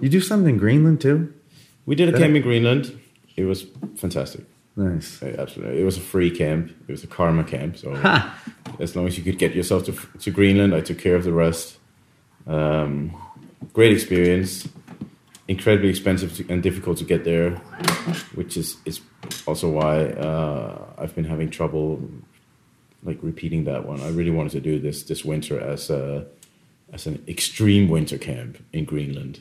You 0.00 0.08
do 0.08 0.20
something 0.20 0.54
in 0.54 0.58
Greenland 0.58 1.00
too. 1.00 1.32
We 1.86 1.94
did 1.94 2.08
a 2.14 2.18
camp 2.18 2.34
in 2.36 2.42
Greenland. 2.42 2.98
It 3.36 3.44
was 3.44 3.66
fantastic. 3.96 4.44
Nice. 4.76 5.22
Absolutely, 5.22 5.80
it 5.80 5.84
was 5.84 5.96
a 5.96 6.02
free 6.02 6.30
camp. 6.30 6.70
It 6.86 6.92
was 6.92 7.02
a 7.02 7.06
karma 7.06 7.44
camp. 7.44 7.78
So 7.78 7.92
as 8.78 8.94
long 8.94 9.06
as 9.06 9.16
you 9.16 9.24
could 9.24 9.38
get 9.38 9.54
yourself 9.54 9.84
to 9.86 9.92
to 10.20 10.30
Greenland, 10.30 10.74
I 10.74 10.82
took 10.82 10.98
care 10.98 11.16
of 11.16 11.24
the 11.24 11.32
rest. 11.32 11.78
Um, 12.46 13.16
great 13.72 13.92
experience. 13.92 14.68
Incredibly 15.48 15.88
expensive 15.88 16.36
to, 16.36 16.52
and 16.52 16.62
difficult 16.62 16.98
to 16.98 17.04
get 17.04 17.24
there, 17.24 17.50
which 18.34 18.56
is 18.56 18.76
is 18.84 19.00
also 19.46 19.70
why 19.70 20.06
uh, 20.06 20.84
I've 20.98 21.14
been 21.14 21.24
having 21.24 21.50
trouble 21.50 22.02
like 23.02 23.18
repeating 23.22 23.64
that 23.64 23.86
one. 23.86 24.00
I 24.02 24.10
really 24.10 24.32
wanted 24.32 24.52
to 24.52 24.60
do 24.60 24.78
this 24.78 25.04
this 25.04 25.24
winter 25.24 25.58
as 25.58 25.88
a 25.88 26.26
as 26.92 27.06
an 27.06 27.24
extreme 27.26 27.88
winter 27.88 28.18
camp 28.18 28.58
in 28.72 28.84
Greenland, 28.84 29.40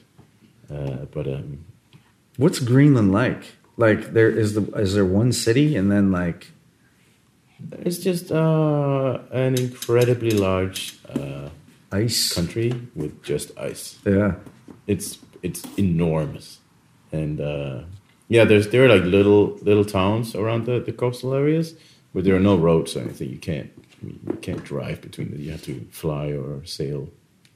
uh, 0.70 1.06
but 1.12 1.28
um, 1.28 1.66
What's 2.38 2.60
Greenland 2.60 3.14
like? 3.14 3.55
Like 3.78 4.14
there 4.14 4.30
is 4.30 4.54
the 4.54 4.62
is 4.80 4.94
there 4.94 5.06
one 5.06 5.32
city 5.32 5.76
and 5.76 5.92
then 5.92 6.12
like 6.12 6.52
It's 7.86 7.98
just 8.00 8.32
uh, 8.32 9.20
an 9.32 9.56
incredibly 9.56 10.32
large 10.32 11.00
uh, 11.10 11.50
ice? 11.92 12.34
country 12.34 12.72
with 12.96 13.24
just 13.24 13.52
ice. 13.58 13.98
Yeah. 14.06 14.36
It's 14.88 15.20
it's 15.42 15.64
enormous, 15.78 16.60
and 17.12 17.40
uh, 17.42 17.82
yeah, 18.30 18.46
there's 18.46 18.68
there 18.70 18.84
are 18.86 18.90
like 18.96 19.04
little 19.04 19.58
little 19.62 19.86
towns 19.86 20.36
around 20.36 20.66
the, 20.66 20.80
the 20.80 20.92
coastal 20.94 21.34
areas, 21.34 21.76
but 22.14 22.24
there 22.24 22.36
are 22.36 22.40
no 22.52 22.56
roads 22.56 22.96
or 22.96 23.02
anything. 23.02 23.30
You 23.30 23.38
can't 23.40 23.70
you 24.02 24.38
can't 24.42 24.64
drive 24.64 25.02
between 25.02 25.32
them. 25.32 25.42
You 25.42 25.52
have 25.52 25.64
to 25.64 25.86
fly 25.92 26.32
or 26.32 26.64
sail. 26.66 27.10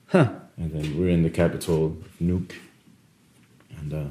Huh. 0.08 0.30
And 0.58 0.72
then 0.74 0.98
we're 1.00 1.10
in 1.10 1.24
the 1.24 1.30
capital, 1.30 1.96
Nuuk, 2.20 2.52
and 3.78 3.94
uh, 3.94 4.10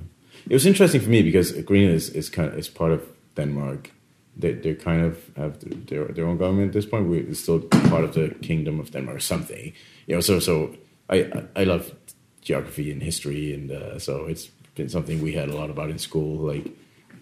it 0.48 0.54
was 0.54 0.66
interesting 0.66 1.00
for 1.00 1.10
me 1.10 1.22
because 1.22 1.52
Greenland 1.62 1.96
is, 1.96 2.10
is 2.10 2.28
kind 2.28 2.48
of 2.48 2.58
is 2.58 2.68
part 2.68 2.92
of 2.92 3.02
Denmark. 3.36 3.90
They 4.36 4.52
they 4.52 4.74
kind 4.74 5.04
of 5.04 5.18
have 5.36 5.58
their 5.86 6.04
their 6.06 6.26
own 6.26 6.38
government 6.38 6.68
at 6.68 6.72
this 6.72 6.86
point. 6.86 7.08
We're 7.08 7.34
still 7.34 7.60
part 7.60 8.04
of 8.04 8.14
the 8.14 8.34
kingdom 8.42 8.80
of 8.80 8.90
Denmark 8.90 9.16
or 9.16 9.20
something. 9.20 9.72
You 10.06 10.14
know, 10.14 10.20
so 10.20 10.38
so 10.40 10.74
I 11.10 11.46
I 11.56 11.64
love 11.64 11.92
geography 12.40 12.90
and 12.92 13.02
history, 13.02 13.54
and 13.54 13.70
uh, 13.70 13.98
so 13.98 14.26
it's 14.26 14.48
been 14.74 14.88
something 14.88 15.20
we 15.20 15.32
had 15.32 15.48
a 15.48 15.56
lot 15.56 15.70
about 15.70 15.90
in 15.90 15.98
school. 15.98 16.36
Like 16.52 16.70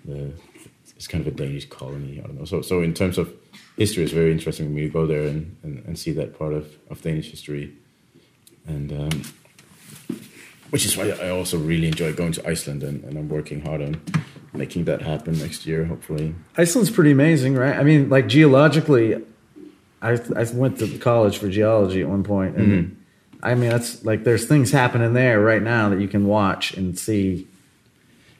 the 0.04 0.32
it's 0.96 1.08
kind 1.08 1.26
of 1.26 1.32
a 1.34 1.36
Danish 1.36 1.68
colony. 1.68 2.20
I 2.20 2.26
don't 2.26 2.38
know. 2.38 2.44
So 2.44 2.62
so 2.62 2.82
in 2.82 2.92
terms 2.94 3.18
of 3.18 3.32
history, 3.76 4.04
it's 4.04 4.12
very 4.12 4.32
interesting 4.32 4.66
for 4.66 4.72
me 4.72 4.82
to 4.82 4.88
go 4.88 5.06
there 5.06 5.26
and, 5.26 5.56
and, 5.62 5.84
and 5.86 5.98
see 5.98 6.12
that 6.12 6.38
part 6.38 6.54
of, 6.54 6.64
of 6.90 7.02
Danish 7.02 7.30
history 7.30 7.74
and 8.66 8.92
um, 8.92 9.22
which 10.76 10.84
is 10.84 10.94
why 10.94 11.08
I 11.08 11.30
also 11.30 11.56
really 11.56 11.86
enjoy 11.86 12.12
going 12.12 12.32
to 12.32 12.46
Iceland, 12.46 12.82
and, 12.82 13.02
and 13.04 13.16
I'm 13.16 13.30
working 13.30 13.62
hard 13.62 13.80
on 13.80 13.98
making 14.52 14.84
that 14.84 15.00
happen 15.00 15.38
next 15.38 15.64
year, 15.64 15.86
hopefully. 15.86 16.34
Iceland's 16.58 16.90
pretty 16.90 17.12
amazing, 17.12 17.54
right? 17.54 17.74
I 17.74 17.82
mean, 17.82 18.10
like 18.10 18.26
geologically, 18.26 19.14
I 20.02 20.20
I 20.36 20.44
went 20.52 20.78
to 20.80 20.98
college 20.98 21.38
for 21.38 21.48
geology 21.48 22.02
at 22.02 22.08
one 22.10 22.24
point, 22.24 22.56
and 22.56 22.68
Mm-hmm. 22.68 22.94
I 23.42 23.54
mean 23.54 23.70
that's 23.70 24.04
like 24.04 24.24
there's 24.24 24.44
things 24.44 24.70
happening 24.70 25.14
there 25.14 25.40
right 25.40 25.62
now 25.62 25.88
that 25.88 25.98
you 25.98 26.08
can 26.08 26.26
watch 26.26 26.74
and 26.74 26.98
see. 26.98 27.46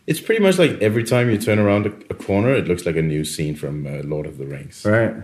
It's 0.07 0.21
pretty 0.21 0.43
much 0.43 0.59
like 0.59 0.73
every 0.83 1.05
time 1.05 1.31
you 1.31 1.39
turn 1.39 1.59
around 1.59 1.87
a, 1.87 1.93
a 2.11 2.15
corner, 2.15 2.53
it 2.55 2.69
looks 2.69 2.85
like 2.85 2.97
a 2.97 3.03
new 3.03 3.25
scene 3.25 3.55
from 3.57 3.87
uh, 3.87 4.03
Lord 4.05 4.27
of 4.27 4.37
the 4.37 4.45
Rings. 4.45 4.85
Right. 4.85 5.15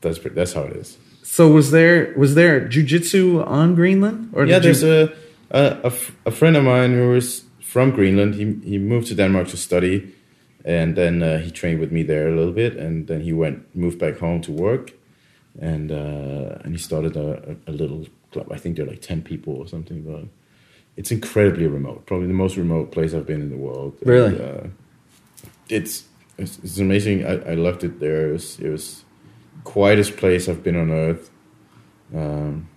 That's 0.00 0.18
that's 0.18 0.54
how 0.54 0.62
it 0.62 0.76
is. 0.76 0.96
So 1.22 1.48
was 1.48 1.72
there 1.72 2.14
was 2.16 2.34
there 2.34 2.60
jujitsu 2.68 3.46
on 3.46 3.74
Greenland 3.74 4.30
or 4.32 4.46
Yeah, 4.46 4.60
there's 4.60 4.82
you, 4.82 5.10
a, 5.12 5.12
a 5.50 5.78
a 5.82 5.86
f- 5.86 6.16
a 6.26 6.30
friend 6.30 6.56
of 6.56 6.64
mine 6.64 6.92
who 6.92 7.10
was 7.10 7.44
from 7.60 7.90
Greenland. 7.90 8.34
He 8.34 8.44
he 8.70 8.78
moved 8.78 9.08
to 9.08 9.14
Denmark 9.14 9.48
to 9.48 9.56
study, 9.56 10.12
and 10.64 10.96
then 10.96 11.22
uh, 11.22 11.38
he 11.38 11.50
trained 11.50 11.80
with 11.80 11.92
me 11.92 12.02
there 12.02 12.28
a 12.28 12.36
little 12.36 12.52
bit, 12.52 12.76
and 12.76 13.06
then 13.06 13.20
he 13.20 13.32
went 13.32 13.74
moved 13.74 13.98
back 13.98 14.18
home 14.18 14.40
to 14.42 14.52
work, 14.52 14.92
and 15.60 15.90
uh, 15.90 16.58
and 16.64 16.72
he 16.72 16.78
started 16.78 17.16
a, 17.16 17.56
a, 17.66 17.72
little 17.72 18.06
club. 18.32 18.52
I 18.52 18.58
think 18.58 18.76
there 18.76 18.86
are 18.86 18.90
like 18.90 19.02
ten 19.02 19.22
people 19.22 19.54
or 19.54 19.66
something, 19.68 20.02
but 20.02 20.24
it's 20.96 21.10
incredibly 21.10 21.66
remote. 21.66 22.06
Probably 22.06 22.26
the 22.26 22.34
most 22.34 22.56
remote 22.56 22.92
place 22.92 23.14
I've 23.14 23.26
been 23.26 23.42
in 23.42 23.50
the 23.50 23.56
world. 23.56 23.98
Really? 24.04 24.36
And, 24.36 24.40
uh, 24.40 24.66
it's, 25.68 26.04
it's 26.38 26.58
it's 26.58 26.78
amazing. 26.78 27.24
I, 27.24 27.52
I 27.52 27.54
loved 27.54 27.84
it 27.84 28.00
there. 28.00 28.28
It 28.28 28.32
was 28.32 28.60
it 28.60 28.70
was 28.70 29.04
quietest 29.64 30.16
place 30.16 30.48
I've 30.48 30.62
been 30.62 30.76
on 30.76 30.90
earth. 30.90 31.30
Um, 32.14 32.68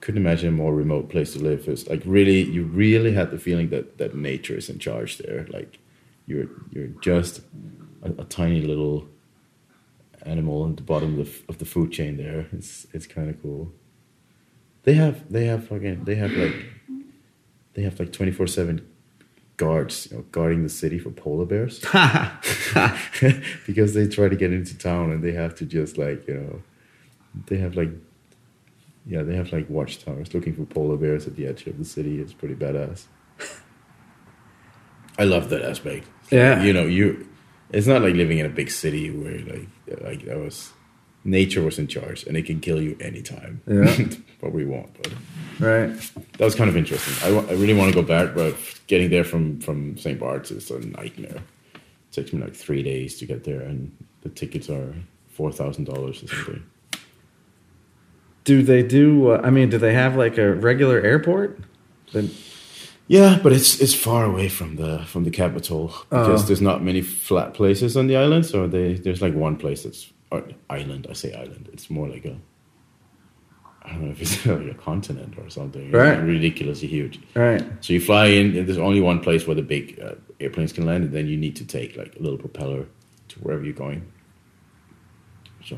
couldn't 0.00 0.20
imagine 0.20 0.48
a 0.48 0.52
more 0.52 0.74
remote 0.74 1.08
place 1.08 1.32
to 1.32 1.40
live. 1.40 1.68
It's 1.68 1.86
like 1.88 2.02
really, 2.04 2.42
you 2.42 2.64
really 2.64 3.12
had 3.12 3.30
the 3.30 3.38
feeling 3.38 3.70
that 3.70 3.98
that 3.98 4.14
nature 4.14 4.56
is 4.56 4.68
in 4.68 4.78
charge 4.78 5.18
there. 5.18 5.46
Like 5.50 5.78
you're 6.26 6.48
you're 6.70 6.88
just 7.00 7.40
a, 8.02 8.10
a 8.22 8.24
tiny 8.24 8.60
little 8.60 9.08
animal 10.22 10.68
at 10.68 10.76
the 10.76 10.82
bottom 10.82 11.18
of 11.18 11.26
the, 11.26 11.42
of 11.48 11.58
the 11.58 11.64
food 11.64 11.90
chain 11.90 12.16
there. 12.16 12.46
It's 12.52 12.86
it's 12.92 13.06
kind 13.06 13.28
of 13.28 13.40
cool. 13.42 13.72
They 14.84 14.94
have 14.94 15.30
they 15.30 15.46
have 15.46 15.68
fucking 15.68 16.04
they 16.04 16.14
have 16.14 16.32
like 16.32 16.54
they 17.74 17.82
have 17.82 17.98
like 17.98 18.12
twenty 18.12 18.32
four 18.32 18.46
seven 18.46 18.86
guards, 19.56 20.08
you 20.10 20.16
know, 20.16 20.24
guarding 20.30 20.62
the 20.62 20.68
city 20.68 20.98
for 21.00 21.10
polar 21.10 21.44
bears 21.44 21.80
because 23.66 23.94
they 23.94 24.06
try 24.06 24.28
to 24.28 24.36
get 24.36 24.52
into 24.52 24.78
town 24.78 25.10
and 25.10 25.22
they 25.24 25.32
have 25.32 25.54
to 25.56 25.66
just 25.66 25.98
like 25.98 26.26
you 26.28 26.34
know 26.34 26.62
they 27.46 27.56
have 27.56 27.74
like 27.74 27.90
yeah 29.08 29.22
they 29.22 29.34
have 29.34 29.52
like 29.52 29.68
watchtowers 29.68 30.32
looking 30.34 30.54
for 30.54 30.64
polar 30.66 30.96
bears 30.96 31.26
at 31.26 31.34
the 31.34 31.46
edge 31.46 31.66
of 31.66 31.78
the 31.78 31.84
city 31.84 32.20
it's 32.20 32.32
pretty 32.32 32.54
badass. 32.54 33.04
I 35.18 35.24
love 35.24 35.48
that 35.50 35.62
aspect. 35.62 36.06
Yeah. 36.30 36.62
you 36.62 36.72
know 36.72 36.84
you 36.84 37.26
it's 37.70 37.86
not 37.86 38.02
like 38.02 38.14
living 38.14 38.38
in 38.38 38.46
a 38.46 38.50
big 38.50 38.70
city 38.70 39.10
where 39.10 39.38
like 39.40 39.68
like 40.02 40.24
that 40.26 40.36
was 40.38 40.72
nature 41.24 41.62
was 41.62 41.78
in 41.78 41.86
charge 41.88 42.24
and 42.24 42.36
it 42.36 42.46
can 42.46 42.60
kill 42.60 42.80
you 42.80 42.96
anytime. 43.00 43.60
Yeah. 43.66 43.96
what 44.40 44.52
we 44.52 44.64
want 44.64 44.94
but 45.02 45.12
right? 45.58 45.88
that 46.38 46.44
was 46.44 46.54
kind 46.54 46.70
of 46.70 46.76
interesting. 46.76 47.14
I, 47.26 47.36
I 47.36 47.52
really 47.54 47.74
want 47.74 47.92
to 47.92 48.00
go 48.00 48.06
back 48.06 48.34
but 48.34 48.54
getting 48.86 49.10
there 49.10 49.24
from 49.24 49.60
from 49.60 49.96
st 49.96 50.20
bart's 50.20 50.50
is 50.50 50.70
a 50.70 50.80
nightmare. 50.80 51.42
It 51.74 52.12
takes 52.12 52.32
me 52.32 52.42
like 52.42 52.54
three 52.54 52.82
days 52.82 53.18
to 53.18 53.26
get 53.26 53.44
there 53.44 53.62
and 53.62 53.90
the 54.20 54.28
tickets 54.28 54.68
are 54.68 54.94
four 55.28 55.50
thousand 55.50 55.84
dollars 55.84 56.22
or 56.22 56.28
something 56.28 56.62
Do 58.48 58.62
they 58.62 58.82
do? 58.82 59.32
Uh, 59.32 59.40
I 59.48 59.50
mean, 59.50 59.68
do 59.70 59.78
they 59.78 59.92
have 59.92 60.16
like 60.24 60.38
a 60.38 60.48
regular 60.68 60.98
airport? 61.10 61.50
Then 62.14 62.30
Yeah, 63.06 63.38
but 63.42 63.52
it's 63.52 63.80
it's 63.80 63.94
far 63.94 64.24
away 64.24 64.48
from 64.48 64.76
the 64.76 65.04
from 65.06 65.24
the 65.24 65.30
capital 65.30 65.82
because 66.10 66.42
Oh. 66.42 66.46
there's 66.46 66.62
not 66.62 66.82
many 66.82 67.02
flat 67.02 67.52
places 67.54 67.96
on 67.96 68.06
the 68.08 68.16
island. 68.16 68.44
So 68.46 68.66
they 68.66 68.94
there's 69.04 69.20
like 69.20 69.34
one 69.34 69.56
place 69.56 69.82
that's 69.84 70.12
or 70.30 70.42
island. 70.70 71.06
I 71.10 71.14
say 71.14 71.30
island. 71.44 71.68
It's 71.72 71.88
more 71.90 72.08
like 72.14 72.24
a 72.32 72.36
I 73.84 73.92
don't 73.92 74.04
know 74.04 74.10
if 74.12 74.20
it's 74.22 74.46
like 74.60 74.70
a 74.76 74.78
continent 74.90 75.34
or 75.38 75.50
something. 75.50 75.82
It's 75.86 75.94
Right. 75.94 76.18
ridiculously 76.36 76.88
huge. 76.88 77.20
right, 77.36 77.62
So 77.84 77.92
you 77.92 78.00
fly 78.00 78.26
in, 78.38 78.56
and 78.56 78.66
there's 78.66 78.78
only 78.88 79.00
one 79.00 79.20
place 79.20 79.46
where 79.46 79.56
the 79.62 79.68
big 79.76 79.84
uh, 80.00 80.14
airplanes 80.40 80.72
can 80.72 80.84
land, 80.86 81.04
and 81.04 81.12
then 81.12 81.26
you 81.26 81.36
need 81.36 81.56
to 81.56 81.64
take 81.64 81.90
like 82.02 82.12
a 82.18 82.22
little 82.24 82.38
propeller 82.38 82.84
to 83.30 83.34
wherever 83.42 83.64
you're 83.64 83.80
going. 83.86 84.00
So 85.68 85.76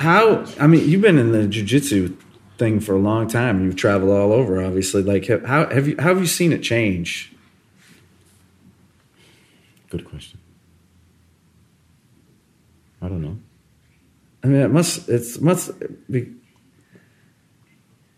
how? 0.00 0.46
I 0.58 0.66
mean, 0.66 0.88
you've 0.88 1.02
been 1.02 1.18
in 1.18 1.32
the 1.32 1.40
jujitsu 1.40 2.16
thing 2.56 2.80
for 2.80 2.94
a 2.94 2.98
long 2.98 3.28
time. 3.28 3.64
You've 3.64 3.76
traveled 3.76 4.10
all 4.10 4.32
over, 4.32 4.62
obviously. 4.62 5.02
Like, 5.02 5.26
how 5.28 5.66
have 5.66 5.86
you? 5.86 5.96
How 5.98 6.08
have 6.08 6.20
you 6.20 6.26
seen 6.26 6.52
it 6.52 6.62
change? 6.62 7.32
good 9.90 10.04
question. 10.04 10.38
I 13.02 13.08
don't 13.08 13.22
know. 13.22 13.36
I 14.42 14.46
mean, 14.46 14.60
it 14.62 14.70
must. 14.70 15.08
It's 15.08 15.40
must 15.40 15.72
be. 16.10 16.32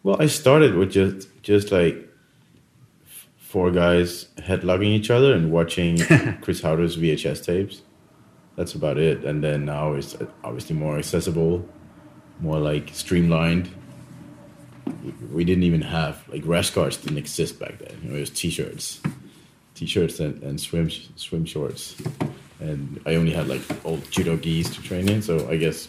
Well, 0.02 0.16
I 0.20 0.26
started 0.26 0.74
with 0.76 0.92
just 0.92 1.28
just 1.42 1.72
like 1.72 2.08
four 3.38 3.70
guys 3.70 4.26
headlocking 4.38 4.86
each 4.86 5.10
other 5.10 5.32
and 5.32 5.50
watching 5.50 5.98
Chris 6.42 6.60
Haueter's 6.60 6.96
VHS 6.96 7.44
tapes. 7.44 7.82
That's 8.56 8.74
about 8.74 8.98
it. 8.98 9.24
And 9.24 9.42
then 9.42 9.64
now 9.64 9.94
it's 9.94 10.14
uh, 10.14 10.26
obviously 10.44 10.76
more 10.76 10.98
accessible, 10.98 11.66
more 12.40 12.58
like 12.58 12.90
streamlined. 12.92 13.70
We- 15.32 15.44
didn't 15.44 15.64
even 15.64 15.82
have 15.82 16.22
like 16.28 16.42
rash 16.44 16.70
guards 16.70 16.96
didn't 16.96 17.18
exist 17.18 17.58
back 17.58 17.78
then. 17.78 17.98
You 18.02 18.10
know, 18.10 18.16
it 18.16 18.20
was 18.20 18.30
t-shirts, 18.30 19.00
t-shirts 19.74 20.20
and, 20.20 20.42
and 20.42 20.60
swim 20.60 20.90
swim 21.16 21.44
shorts. 21.44 21.96
And 22.60 23.00
I 23.06 23.16
only 23.16 23.32
had 23.32 23.48
like 23.48 23.62
old 23.84 24.08
judo 24.10 24.36
gis 24.36 24.70
to 24.76 24.82
train 24.82 25.08
in, 25.08 25.22
so 25.22 25.48
I 25.48 25.56
guess 25.56 25.88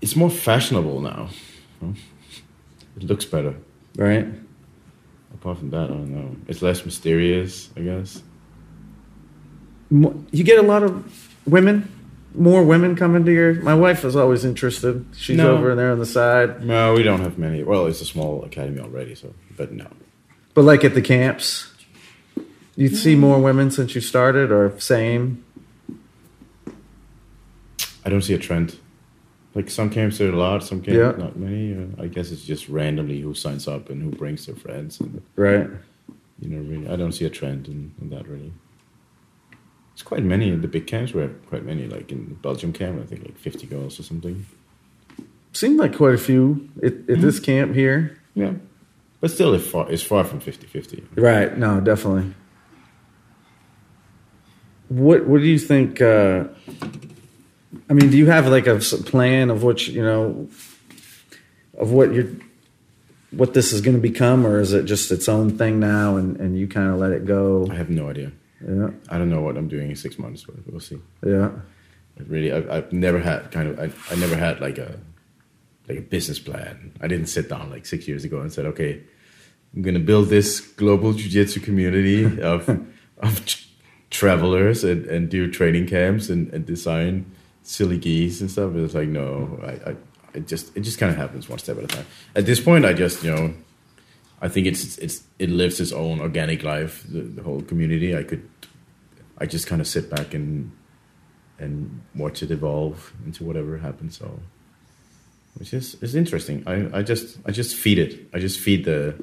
it's 0.00 0.14
more 0.16 0.30
fashionable 0.30 1.00
now. 1.00 1.28
It 2.96 3.04
looks 3.04 3.24
better. 3.24 3.54
Right. 3.96 4.26
Apart 5.34 5.58
from 5.58 5.70
that, 5.70 5.84
I 5.84 5.94
don't 5.94 6.10
know. 6.10 6.36
It's 6.46 6.62
less 6.62 6.84
mysterious, 6.84 7.70
I 7.76 7.80
guess. 7.80 8.22
Mo- 9.92 10.24
You 10.30 10.42
get 10.42 10.58
a 10.58 10.62
lot 10.62 10.82
of 10.82 11.04
women, 11.46 11.86
more 12.34 12.62
women 12.64 12.96
coming 12.96 13.24
to 13.26 13.32
your. 13.32 13.54
My 13.62 13.74
wife 13.74 14.04
is 14.06 14.16
always 14.16 14.42
interested. 14.44 15.04
She's 15.14 15.36
No. 15.36 15.54
over 15.54 15.74
there 15.74 15.92
on 15.92 15.98
the 15.98 16.06
side, 16.06 16.64
No, 16.64 16.94
we 16.94 17.02
don't 17.02 17.20
have 17.20 17.36
many. 17.38 17.62
Well, 17.62 17.86
it's 17.86 18.00
a 18.00 18.06
small 18.06 18.42
academy 18.44 18.80
already, 18.80 19.14
so 19.14 19.34
but 19.56 19.70
no. 19.72 19.86
but 20.54 20.62
like 20.64 20.82
at 20.82 20.94
the 20.94 21.02
camps, 21.02 21.70
you 22.74 22.88
see 22.88 23.14
more 23.16 23.38
women 23.38 23.70
since 23.70 23.94
you 23.94 24.00
started, 24.00 24.50
or 24.50 24.72
same. 24.78 25.44
I 28.04 28.08
don't 28.10 28.22
see 28.22 28.34
a 28.34 28.38
trend. 28.38 28.76
Like 29.54 29.68
some 29.68 29.90
camps 29.90 30.16
there 30.18 30.30
are 30.30 30.32
a 30.32 30.36
lot, 30.36 30.64
some 30.64 30.80
camps 30.80 30.96
Yeah. 30.98 31.12
not 31.22 31.36
many. 31.36 31.74
Uh, 31.74 32.02
I 32.02 32.06
guess 32.06 32.32
it's 32.32 32.44
just 32.44 32.68
randomly 32.70 33.20
who 33.20 33.34
signs 33.34 33.68
up 33.68 33.90
and 33.90 34.02
who 34.02 34.10
brings 34.10 34.46
their 34.46 34.56
friends, 34.56 34.98
and 35.00 35.20
Right. 35.36 35.68
you 36.40 36.48
know, 36.48 36.62
really, 36.62 36.88
I 36.88 36.96
don't 36.96 37.12
see 37.12 37.26
a 37.26 37.30
trend 37.30 37.68
in, 37.68 37.92
in 38.00 38.08
that 38.10 38.26
really. 38.26 38.52
It's 39.92 40.02
quite 40.02 40.22
many 40.22 40.48
in 40.48 40.62
the 40.62 40.68
big 40.68 40.86
camps. 40.86 41.12
We 41.12 41.22
have 41.22 41.46
quite 41.48 41.64
many. 41.64 41.86
Like 41.86 42.10
in 42.10 42.28
the 42.28 42.34
Belgium 42.34 42.72
camp, 42.72 43.00
I 43.00 43.06
think 43.06 43.24
like 43.24 43.38
fifty 43.38 43.66
girls 43.66 44.00
or 44.00 44.02
something. 44.02 44.46
Seemed 45.52 45.78
like 45.78 45.94
quite 45.96 46.14
a 46.14 46.18
few 46.18 46.70
at, 46.82 46.94
at 47.10 47.20
this 47.20 47.38
camp 47.38 47.74
here. 47.74 48.18
Yeah, 48.34 48.54
but 49.22 49.30
still, 49.30 49.54
it's 49.54 49.66
far, 49.66 49.88
it's 49.88 50.02
far 50.02 50.24
from 50.24 50.40
50-50. 50.40 51.04
Right. 51.14 51.56
No, 51.56 51.80
definitely. 51.80 52.34
What 54.88 55.26
What 55.26 55.40
do 55.40 55.46
you 55.46 55.60
think? 55.60 56.02
Uh, 56.02 56.48
I 57.88 57.92
mean, 57.92 58.10
do 58.10 58.18
you 58.18 58.26
have 58.26 58.48
like 58.48 58.66
a 58.66 58.78
plan 58.78 59.48
of 59.50 59.62
what 59.62 59.86
you 59.86 59.94
you 59.94 60.02
know, 60.02 60.48
of 61.78 61.92
what 61.92 62.12
you're, 62.12 62.30
what 63.30 63.54
this 63.54 63.72
is 63.72 63.80
going 63.80 63.96
to 63.96 64.02
become, 64.02 64.44
or 64.44 64.60
is 64.60 64.72
it 64.72 64.86
just 64.86 65.12
its 65.12 65.28
own 65.28 65.56
thing 65.56 65.78
now, 65.78 66.16
and 66.16 66.36
and 66.38 66.58
you 66.58 66.66
kind 66.66 66.90
of 66.90 66.98
let 66.98 67.12
it 67.12 67.24
go? 67.24 67.68
I 67.70 67.76
have 67.76 67.90
no 67.90 68.10
idea. 68.10 68.32
Yeah. 68.66 68.90
I 69.08 69.18
don't 69.18 69.30
know 69.30 69.40
what 69.40 69.56
I'm 69.56 69.68
doing 69.68 69.90
in 69.90 69.96
six 69.96 70.18
months, 70.18 70.44
but 70.44 70.56
we'll 70.70 70.80
see. 70.80 70.98
Yeah. 71.24 71.50
But 72.16 72.28
really, 72.28 72.52
I've, 72.52 72.70
I've 72.70 72.92
never 72.92 73.20
had 73.20 73.50
kind 73.50 73.68
of 73.68 73.78
I, 73.78 74.12
I 74.12 74.16
never 74.16 74.36
had 74.36 74.60
like 74.60 74.78
a 74.78 74.98
like 75.88 75.98
a 75.98 76.02
business 76.02 76.38
plan. 76.38 76.92
I 77.00 77.08
didn't 77.08 77.26
sit 77.26 77.48
down 77.48 77.70
like 77.70 77.86
six 77.86 78.06
years 78.06 78.24
ago 78.24 78.40
and 78.40 78.52
said, 78.52 78.66
okay, 78.66 79.02
I'm 79.74 79.82
gonna 79.82 79.98
build 79.98 80.28
this 80.28 80.60
global 80.60 81.12
jiu-jitsu 81.12 81.60
community 81.60 82.40
of 82.42 82.68
of 83.18 83.46
t- 83.46 83.66
travelers 84.10 84.84
and, 84.84 85.06
and 85.06 85.30
do 85.30 85.50
training 85.50 85.86
camps 85.86 86.28
and, 86.28 86.52
and 86.52 86.66
design 86.66 87.30
silly 87.62 87.98
gis 87.98 88.40
and 88.40 88.50
stuff. 88.50 88.74
It's 88.74 88.94
like 88.94 89.08
no, 89.08 89.58
I, 89.64 89.90
I 89.90 89.96
it 90.34 90.46
just 90.46 90.76
it 90.76 90.80
just 90.80 90.98
kind 90.98 91.10
of 91.10 91.16
happens 91.16 91.48
one 91.48 91.58
step 91.58 91.78
at 91.78 91.84
a 91.84 91.86
time. 91.86 92.06
At 92.34 92.46
this 92.46 92.60
point, 92.60 92.84
I 92.84 92.92
just 92.92 93.24
you 93.24 93.34
know. 93.34 93.54
I 94.42 94.48
think 94.48 94.66
it's 94.66 94.98
it's 94.98 95.22
it 95.38 95.50
lives 95.50 95.78
its 95.78 95.92
own 95.92 96.20
organic 96.20 96.64
life. 96.64 97.06
The, 97.08 97.20
the 97.20 97.42
whole 97.42 97.62
community. 97.62 98.16
I 98.16 98.24
could, 98.24 98.46
I 99.38 99.46
just 99.46 99.68
kind 99.68 99.80
of 99.80 99.86
sit 99.86 100.10
back 100.10 100.34
and 100.34 100.72
and 101.60 102.02
watch 102.16 102.42
it 102.42 102.50
evolve 102.50 103.12
into 103.24 103.44
whatever 103.44 103.78
happens. 103.78 104.18
So, 104.18 104.40
which 105.54 105.72
is 105.72 105.94
is 106.02 106.16
interesting. 106.16 106.64
I, 106.66 106.98
I 106.98 107.02
just 107.02 107.38
I 107.46 107.52
just 107.52 107.76
feed 107.76 108.00
it. 108.00 108.28
I 108.34 108.40
just 108.40 108.58
feed 108.58 108.84
the 108.84 109.14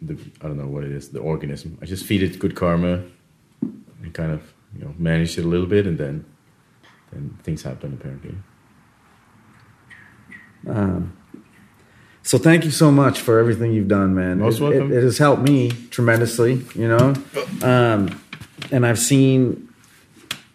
the 0.00 0.16
I 0.42 0.46
don't 0.46 0.58
know 0.58 0.68
what 0.68 0.84
it 0.84 0.92
is 0.92 1.08
the 1.08 1.18
organism. 1.18 1.76
I 1.82 1.86
just 1.86 2.06
feed 2.06 2.22
it 2.22 2.38
good 2.38 2.54
karma 2.54 3.02
and 3.60 4.14
kind 4.14 4.30
of 4.30 4.54
you 4.76 4.84
know 4.84 4.94
managed 4.96 5.38
it 5.38 5.44
a 5.44 5.48
little 5.48 5.66
bit, 5.66 5.88
and 5.88 5.98
then 5.98 6.24
then 7.10 7.36
things 7.42 7.62
happen 7.62 7.94
apparently. 7.94 8.36
Um, 10.68 11.17
so 12.28 12.36
thank 12.36 12.66
you 12.66 12.70
so 12.70 12.92
much 12.92 13.20
for 13.20 13.38
everything 13.38 13.72
you've 13.72 13.88
done, 13.88 14.14
man. 14.14 14.40
Most 14.40 14.58
it, 14.58 14.62
welcome. 14.62 14.92
It, 14.92 14.98
it 14.98 15.02
has 15.02 15.16
helped 15.16 15.40
me 15.40 15.70
tremendously, 15.88 16.62
you 16.74 16.86
know. 16.86 17.14
Um, 17.62 18.20
and 18.70 18.84
I've 18.84 18.98
seen, 18.98 19.72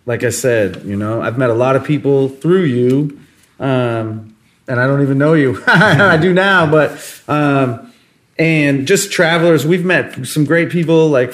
like 0.06 0.24
I 0.24 0.30
said, 0.30 0.84
you 0.86 0.96
know, 0.96 1.20
I've 1.20 1.40
met 1.40 1.50
a 1.50 1.56
lot 1.56 1.76
of 1.76 1.84
people 1.84 2.30
through 2.30 2.66
you, 2.66 3.20
um, 3.60 4.36
and 4.68 4.80
I 4.80 4.86
don't 4.86 5.02
even 5.02 5.18
know 5.18 5.34
you. 5.34 5.64
I 5.68 6.16
do 6.18 6.32
now, 6.32 6.70
but 6.70 7.24
um, 7.28 7.92
and 8.38 8.86
just 8.86 9.12
travelers. 9.12 9.66
We've 9.66 9.84
met 9.84 10.28
some 10.28 10.46
great 10.46 10.70
people 10.70 11.10
like 11.10 11.34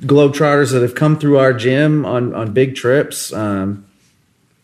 globetrotters 0.00 0.70
that 0.70 0.82
have 0.82 0.94
come 0.94 1.18
through 1.18 1.38
our 1.38 1.52
gym 1.52 2.06
on 2.06 2.36
on 2.36 2.52
big 2.52 2.76
trips. 2.76 3.32
Um, 3.32 3.84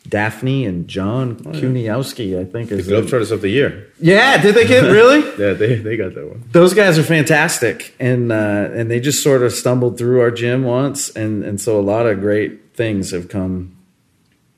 Daphne 0.08 0.66
and 0.66 0.86
John 0.86 1.36
Kuniowski, 1.36 2.38
I 2.38 2.44
think 2.44 2.70
is 2.70 2.86
The 2.86 2.94
Globetrotters 2.96 3.30
of 3.32 3.40
the 3.40 3.48
year. 3.48 3.90
yeah, 3.98 4.40
did 4.40 4.54
they 4.54 4.66
get 4.66 4.82
really? 4.90 5.20
Yeah, 5.42 5.54
they 5.54 5.76
they 5.76 5.96
got 5.96 6.14
that 6.14 6.28
one. 6.28 6.44
Those 6.52 6.74
guys 6.74 6.98
are 6.98 7.02
fantastic, 7.02 7.94
and 7.98 8.30
uh, 8.30 8.68
and 8.74 8.90
they 8.90 9.00
just 9.00 9.22
sort 9.22 9.42
of 9.42 9.52
stumbled 9.52 9.96
through 9.96 10.20
our 10.20 10.30
gym 10.30 10.64
once, 10.64 11.08
and 11.10 11.42
and 11.42 11.60
so 11.60 11.80
a 11.80 11.82
lot 11.82 12.06
of 12.06 12.20
great 12.20 12.74
things 12.76 13.12
have 13.12 13.28
come. 13.28 13.76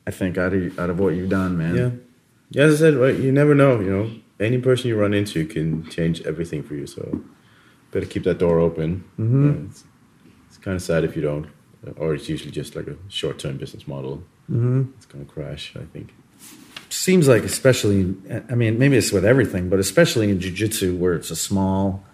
I 0.06 0.10
think 0.10 0.36
out 0.36 0.52
of 0.52 0.78
out 0.78 0.90
of 0.90 0.98
what 0.98 1.14
you've 1.14 1.30
done, 1.30 1.56
man. 1.56 1.76
Yeah, 1.76 1.90
yeah. 2.50 2.64
As 2.64 2.74
I 2.74 2.78
said, 2.78 2.94
right, 2.94 3.14
you 3.16 3.30
never 3.30 3.54
know. 3.54 3.78
You 3.80 3.90
know, 3.90 4.10
any 4.40 4.58
person 4.58 4.88
you 4.88 4.96
run 4.96 5.14
into 5.14 5.46
can 5.46 5.88
change 5.90 6.22
everything 6.22 6.62
for 6.64 6.74
you. 6.74 6.86
So, 6.88 7.22
better 7.92 8.06
keep 8.06 8.24
that 8.24 8.38
door 8.38 8.58
open. 8.58 9.04
Mm-hmm. 9.18 9.66
it's, 9.70 9.84
it's 10.48 10.58
kind 10.58 10.74
of 10.74 10.82
sad 10.82 11.04
if 11.04 11.14
you 11.14 11.22
don't, 11.22 11.46
or 11.96 12.14
it's 12.14 12.28
usually 12.28 12.50
just 12.50 12.74
like 12.74 12.88
a 12.88 12.96
short-term 13.08 13.58
business 13.58 13.86
model. 13.86 14.24
Mm-hmm. 14.50 14.84
It's 14.96 15.06
gonna 15.06 15.24
crash. 15.24 15.74
I 15.76 15.84
think. 15.92 16.12
Seems 16.88 17.26
like, 17.28 17.42
especially, 17.42 18.14
I 18.48 18.54
mean, 18.54 18.78
maybe 18.78 18.96
it's 18.96 19.10
with 19.12 19.24
everything, 19.24 19.68
but 19.68 19.78
especially 19.80 20.30
in 20.30 20.38
jujitsu, 20.38 20.96
where 20.96 21.14
it's 21.14 21.30
a 21.30 21.36
small. 21.36 22.04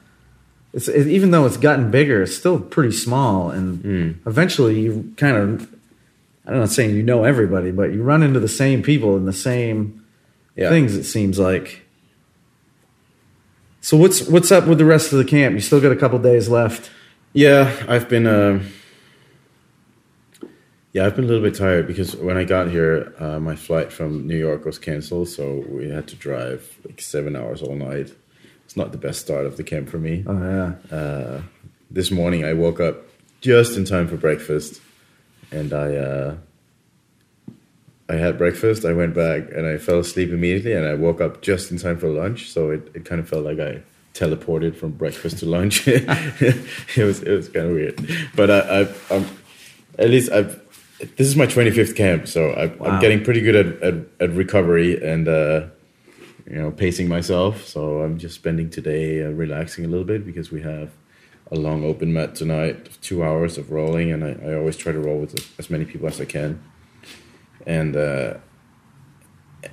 It's 0.73 0.89
it, 0.89 1.07
even 1.09 1.31
though 1.31 1.45
it's 1.47 1.59
gotten 1.59 1.91
bigger, 1.91 2.23
it's 2.23 2.35
still 2.37 2.59
pretty 2.59 2.93
small, 2.93 3.51
and 3.51 4.21
eventually 4.27 4.81
you 4.81 5.13
kind 5.17 5.37
of. 5.37 5.75
I'm 6.45 6.57
not 6.59 6.71
saying 6.71 6.97
you 6.97 7.03
know 7.05 7.23
everybody, 7.25 7.71
but 7.71 7.93
you 7.93 8.03
run 8.03 8.23
into 8.23 8.41
the 8.41 8.49
same 8.49 8.83
people 8.83 9.17
and 9.17 9.29
the 9.29 9.33
same 9.33 10.05
Yeah. 10.57 10.71
things. 10.71 10.97
It 10.97 11.05
seems 11.05 11.39
like. 11.39 11.83
So 13.81 13.97
what's 13.97 14.23
what's 14.29 14.51
up 14.51 14.67
with 14.67 14.79
the 14.79 14.85
rest 14.85 15.13
of 15.13 15.19
the 15.19 15.25
camp? 15.25 15.55
You 15.55 15.61
still 15.61 15.81
got 15.81 15.93
a 15.93 15.97
couple 15.97 16.19
days 16.19 16.49
left. 16.49 16.91
Yeah, 17.33 17.73
I've 17.89 18.09
been. 18.09 18.27
Uh, 18.27 18.63
yeah, 20.93 21.07
I've 21.07 21.17
been 21.17 21.25
a 21.25 21.29
little 21.29 21.43
bit 21.43 21.55
tired 21.55 21.87
because 21.87 22.15
when 22.17 22.37
I 22.37 22.45
got 22.45 22.69
here, 22.69 23.15
uh, 23.19 23.41
my 23.41 23.57
flight 23.57 23.93
from 23.93 24.27
New 24.27 24.37
York 24.37 24.65
was 24.65 24.79
canceled, 24.79 25.29
so 25.29 25.65
we 25.69 25.89
had 25.89 26.07
to 26.09 26.17
drive 26.17 26.79
like 26.85 27.01
seven 27.01 27.35
hours 27.37 27.63
all 27.63 27.75
night. 27.75 28.13
It's 28.65 28.77
not 28.77 28.93
the 28.93 28.99
best 28.99 29.21
start 29.21 29.47
of 29.47 29.57
the 29.57 29.65
camp 29.65 29.89
for 29.89 29.99
me. 29.99 30.25
Oh 30.27 30.39
yeah, 30.39 30.97
Uh, 30.97 31.43
this 31.91 32.11
morning 32.11 32.45
I 32.45 32.53
woke 32.55 32.81
up 32.81 32.97
just 33.41 33.77
in 33.77 33.85
time 33.85 34.07
for 34.09 34.17
breakfast, 34.17 34.81
and 35.51 35.73
I 35.73 35.97
uh, 35.97 36.37
I 38.09 38.15
had 38.17 38.37
breakfast. 38.39 38.85
I 38.85 38.93
went 38.93 39.15
back 39.15 39.51
and 39.51 39.67
I 39.67 39.79
fell 39.79 40.01
asleep 40.01 40.31
immediately, 40.31 40.73
and 40.75 40.87
I 40.87 40.95
woke 40.95 41.21
up 41.21 41.41
just 41.43 41.71
in 41.71 41.79
time 41.79 41.99
for 41.99 42.09
lunch. 42.09 42.51
So 42.51 42.71
it, 42.71 42.91
it 42.95 43.05
kind 43.05 43.21
of 43.21 43.29
felt 43.29 43.45
like 43.45 43.59
I 43.59 43.83
teleported 44.15 44.77
from 44.77 44.93
breakfast 44.93 45.39
to 45.39 45.47
lunch. 45.47 45.89
it 45.89 46.67
was 46.99 47.23
it 47.23 47.35
was 47.35 47.49
kind 47.49 47.67
of 47.67 47.73
weird, 47.73 48.07
but 48.37 48.51
I, 48.51 48.83
I 48.83 48.89
I'm 49.11 49.27
at 49.99 50.11
least 50.11 50.31
I've. 50.31 50.62
This 51.17 51.27
is 51.27 51.37
my 51.37 51.47
25th 51.47 51.97
camp, 51.97 52.29
so 52.29 52.51
I, 52.51 52.67
Wow. 52.67 52.91
I'm 52.91 53.01
getting 53.01 53.25
pretty 53.25 53.41
good 53.41 53.57
at, 53.57 53.83
at, 53.83 53.95
at 54.21 54.31
recovery 54.31 55.03
and 55.05 55.27
uh, 55.29 55.67
you 56.49 56.57
know 56.61 56.71
pacing 56.71 57.09
myself. 57.09 57.67
So 57.67 58.03
I'm 58.03 58.19
just 58.19 58.35
spending 58.37 58.71
today 58.71 59.25
uh, 59.25 59.31
relaxing 59.31 59.85
a 59.85 59.89
little 59.89 60.05
bit 60.05 60.25
because 60.25 60.51
we 60.53 60.63
have 60.63 60.91
a 61.51 61.57
long 61.57 61.85
open 61.85 62.13
mat 62.13 62.35
tonight, 62.35 62.99
two 63.03 63.23
hours 63.25 63.59
of 63.59 63.71
rolling, 63.71 64.13
and 64.13 64.25
I, 64.25 64.37
I 64.51 64.55
always 64.55 64.77
try 64.77 64.93
to 64.93 65.01
roll 65.01 65.19
with 65.19 65.35
as 65.59 65.69
many 65.71 65.85
people 65.85 66.07
as 66.09 66.21
I 66.21 66.25
can. 66.25 66.63
And 67.67 67.97
uh, 67.97 68.35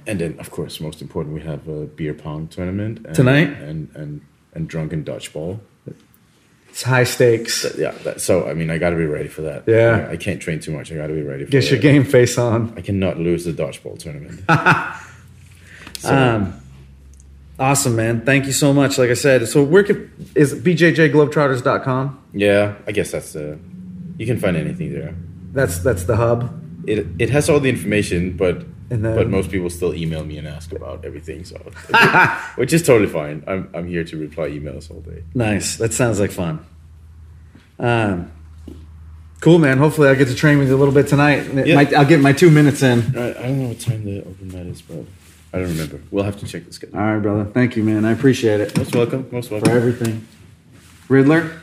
and 0.07 0.19
then 0.19 0.39
of 0.39 0.49
course, 0.51 0.79
most 0.79 1.01
important, 1.01 1.35
we 1.35 1.41
have 1.41 1.67
a 1.67 1.85
beer 1.85 2.13
pong 2.13 2.47
tournament 2.47 3.05
and, 3.05 3.15
Tonight? 3.15 3.49
and 3.49 3.89
and 3.95 4.21
and 4.53 4.67
drunken 4.67 5.03
dodgeball. 5.03 5.59
It's 6.79 6.87
high 6.87 7.03
stakes. 7.03 7.65
Yeah, 7.77 7.91
that, 8.05 8.21
so 8.21 8.47
I 8.47 8.53
mean, 8.53 8.69
I 8.69 8.77
got 8.77 8.91
to 8.91 8.95
be 8.95 9.05
ready 9.05 9.27
for 9.27 9.41
that. 9.41 9.63
Yeah. 9.67 10.07
I, 10.07 10.11
I 10.13 10.17
can't 10.17 10.41
train 10.41 10.61
too 10.61 10.71
much. 10.71 10.93
I 10.93 10.95
got 10.95 11.07
to 11.07 11.13
be 11.13 11.23
ready 11.23 11.43
for 11.43 11.51
Get 11.51 11.63
that. 11.63 11.71
your 11.71 11.79
game 11.81 12.05
face 12.05 12.37
on. 12.37 12.73
I 12.77 12.81
cannot 12.81 13.17
lose 13.19 13.43
the 13.43 13.51
dodgeball 13.51 13.99
tournament. 13.99 14.39
so, 15.99 16.15
Um, 16.15 16.53
awesome, 17.59 17.97
man. 17.97 18.21
Thank 18.21 18.45
you 18.45 18.53
so 18.53 18.71
much. 18.71 18.97
Like 18.97 19.09
I 19.09 19.13
said, 19.15 19.45
so 19.49 19.61
where 19.61 19.83
can 19.83 20.09
is 20.35 20.53
bjjglobetrotters.com? 20.53 22.23
yeah, 22.33 22.75
I 22.87 22.93
guess 22.93 23.11
that's 23.11 23.35
uh, 23.35 23.57
you 24.17 24.25
can 24.25 24.39
find 24.39 24.55
anything 24.55 24.93
there. 24.93 25.13
That's 25.51 25.79
that's 25.79 26.03
the 26.05 26.15
hub. 26.15 26.49
It 26.89 27.05
it 27.19 27.29
has 27.29 27.49
all 27.49 27.59
the 27.59 27.69
information, 27.69 28.35
but 28.37 28.55
And 28.91 29.03
then- 29.05 29.15
but 29.15 29.29
most 29.29 29.49
people 29.51 29.69
still 29.69 29.93
email 29.93 30.23
me 30.25 30.37
and 30.39 30.47
ask 30.47 30.71
about 30.71 31.05
everything, 31.05 31.43
so 31.45 31.55
which 32.59 32.73
is 32.73 32.81
totally 32.83 33.09
fine. 33.11 33.43
I'm 33.47 33.69
I'm 33.75 33.87
here 33.87 34.03
to 34.03 34.17
reply 34.17 34.49
emails 34.49 34.89
all 34.91 35.01
day. 35.01 35.23
Nice. 35.35 35.77
That 35.77 35.93
sounds 35.93 36.19
like 36.19 36.31
fun. 36.31 36.59
Um, 37.79 38.31
cool, 39.41 39.59
man. 39.59 39.77
Hopefully, 39.77 40.07
I'll 40.09 40.15
get 40.15 40.27
to 40.27 40.35
train 40.35 40.57
with 40.59 40.67
you 40.69 40.75
a 40.75 40.81
little 40.81 40.93
bit 40.93 41.07
tonight. 41.07 41.41
Yeah. 41.53 41.75
might- 41.75 41.93
I'll 41.93 42.05
get 42.13 42.19
my 42.21 42.33
two 42.33 42.49
minutes 42.51 42.81
in. 42.83 42.99
I, 43.17 43.29
I 43.29 43.33
don't 43.43 43.59
know 43.61 43.67
what 43.69 43.79
time 43.79 44.03
the 44.05 44.19
open 44.21 44.47
mat 44.53 44.65
is, 44.65 44.81
but 44.81 45.05
I 45.53 45.59
don't 45.59 45.69
remember. 45.69 45.99
We'll 46.11 46.25
have 46.25 46.37
to 46.39 46.45
check 46.45 46.65
the 46.65 46.73
schedule. 46.73 46.97
All 46.99 47.13
right, 47.13 47.21
brother. 47.21 47.45
Thank 47.45 47.75
you, 47.75 47.83
man. 47.83 48.05
I 48.05 48.11
appreciate 48.11 48.59
it 48.61 48.77
Most 48.77 48.95
welcome. 48.95 49.27
Most 49.31 49.49
welcome 49.51 49.69
for 49.71 49.77
everything. 49.77 50.27
Riddler, 51.07 51.61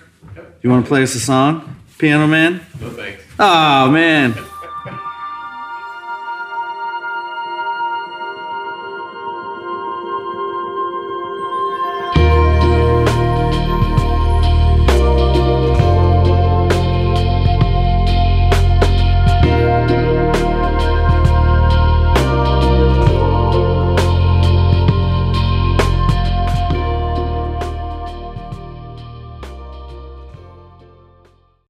you 0.63 0.71
want 0.71 0.85
to 0.85 0.89
play 0.89 1.03
us 1.03 1.15
a 1.15 1.21
song, 1.21 1.77
Piano 1.99 2.27
Man? 2.27 2.61
No 2.81 2.91
thanks. 2.91 3.23
Oh 3.39 3.91
man, 3.91 4.35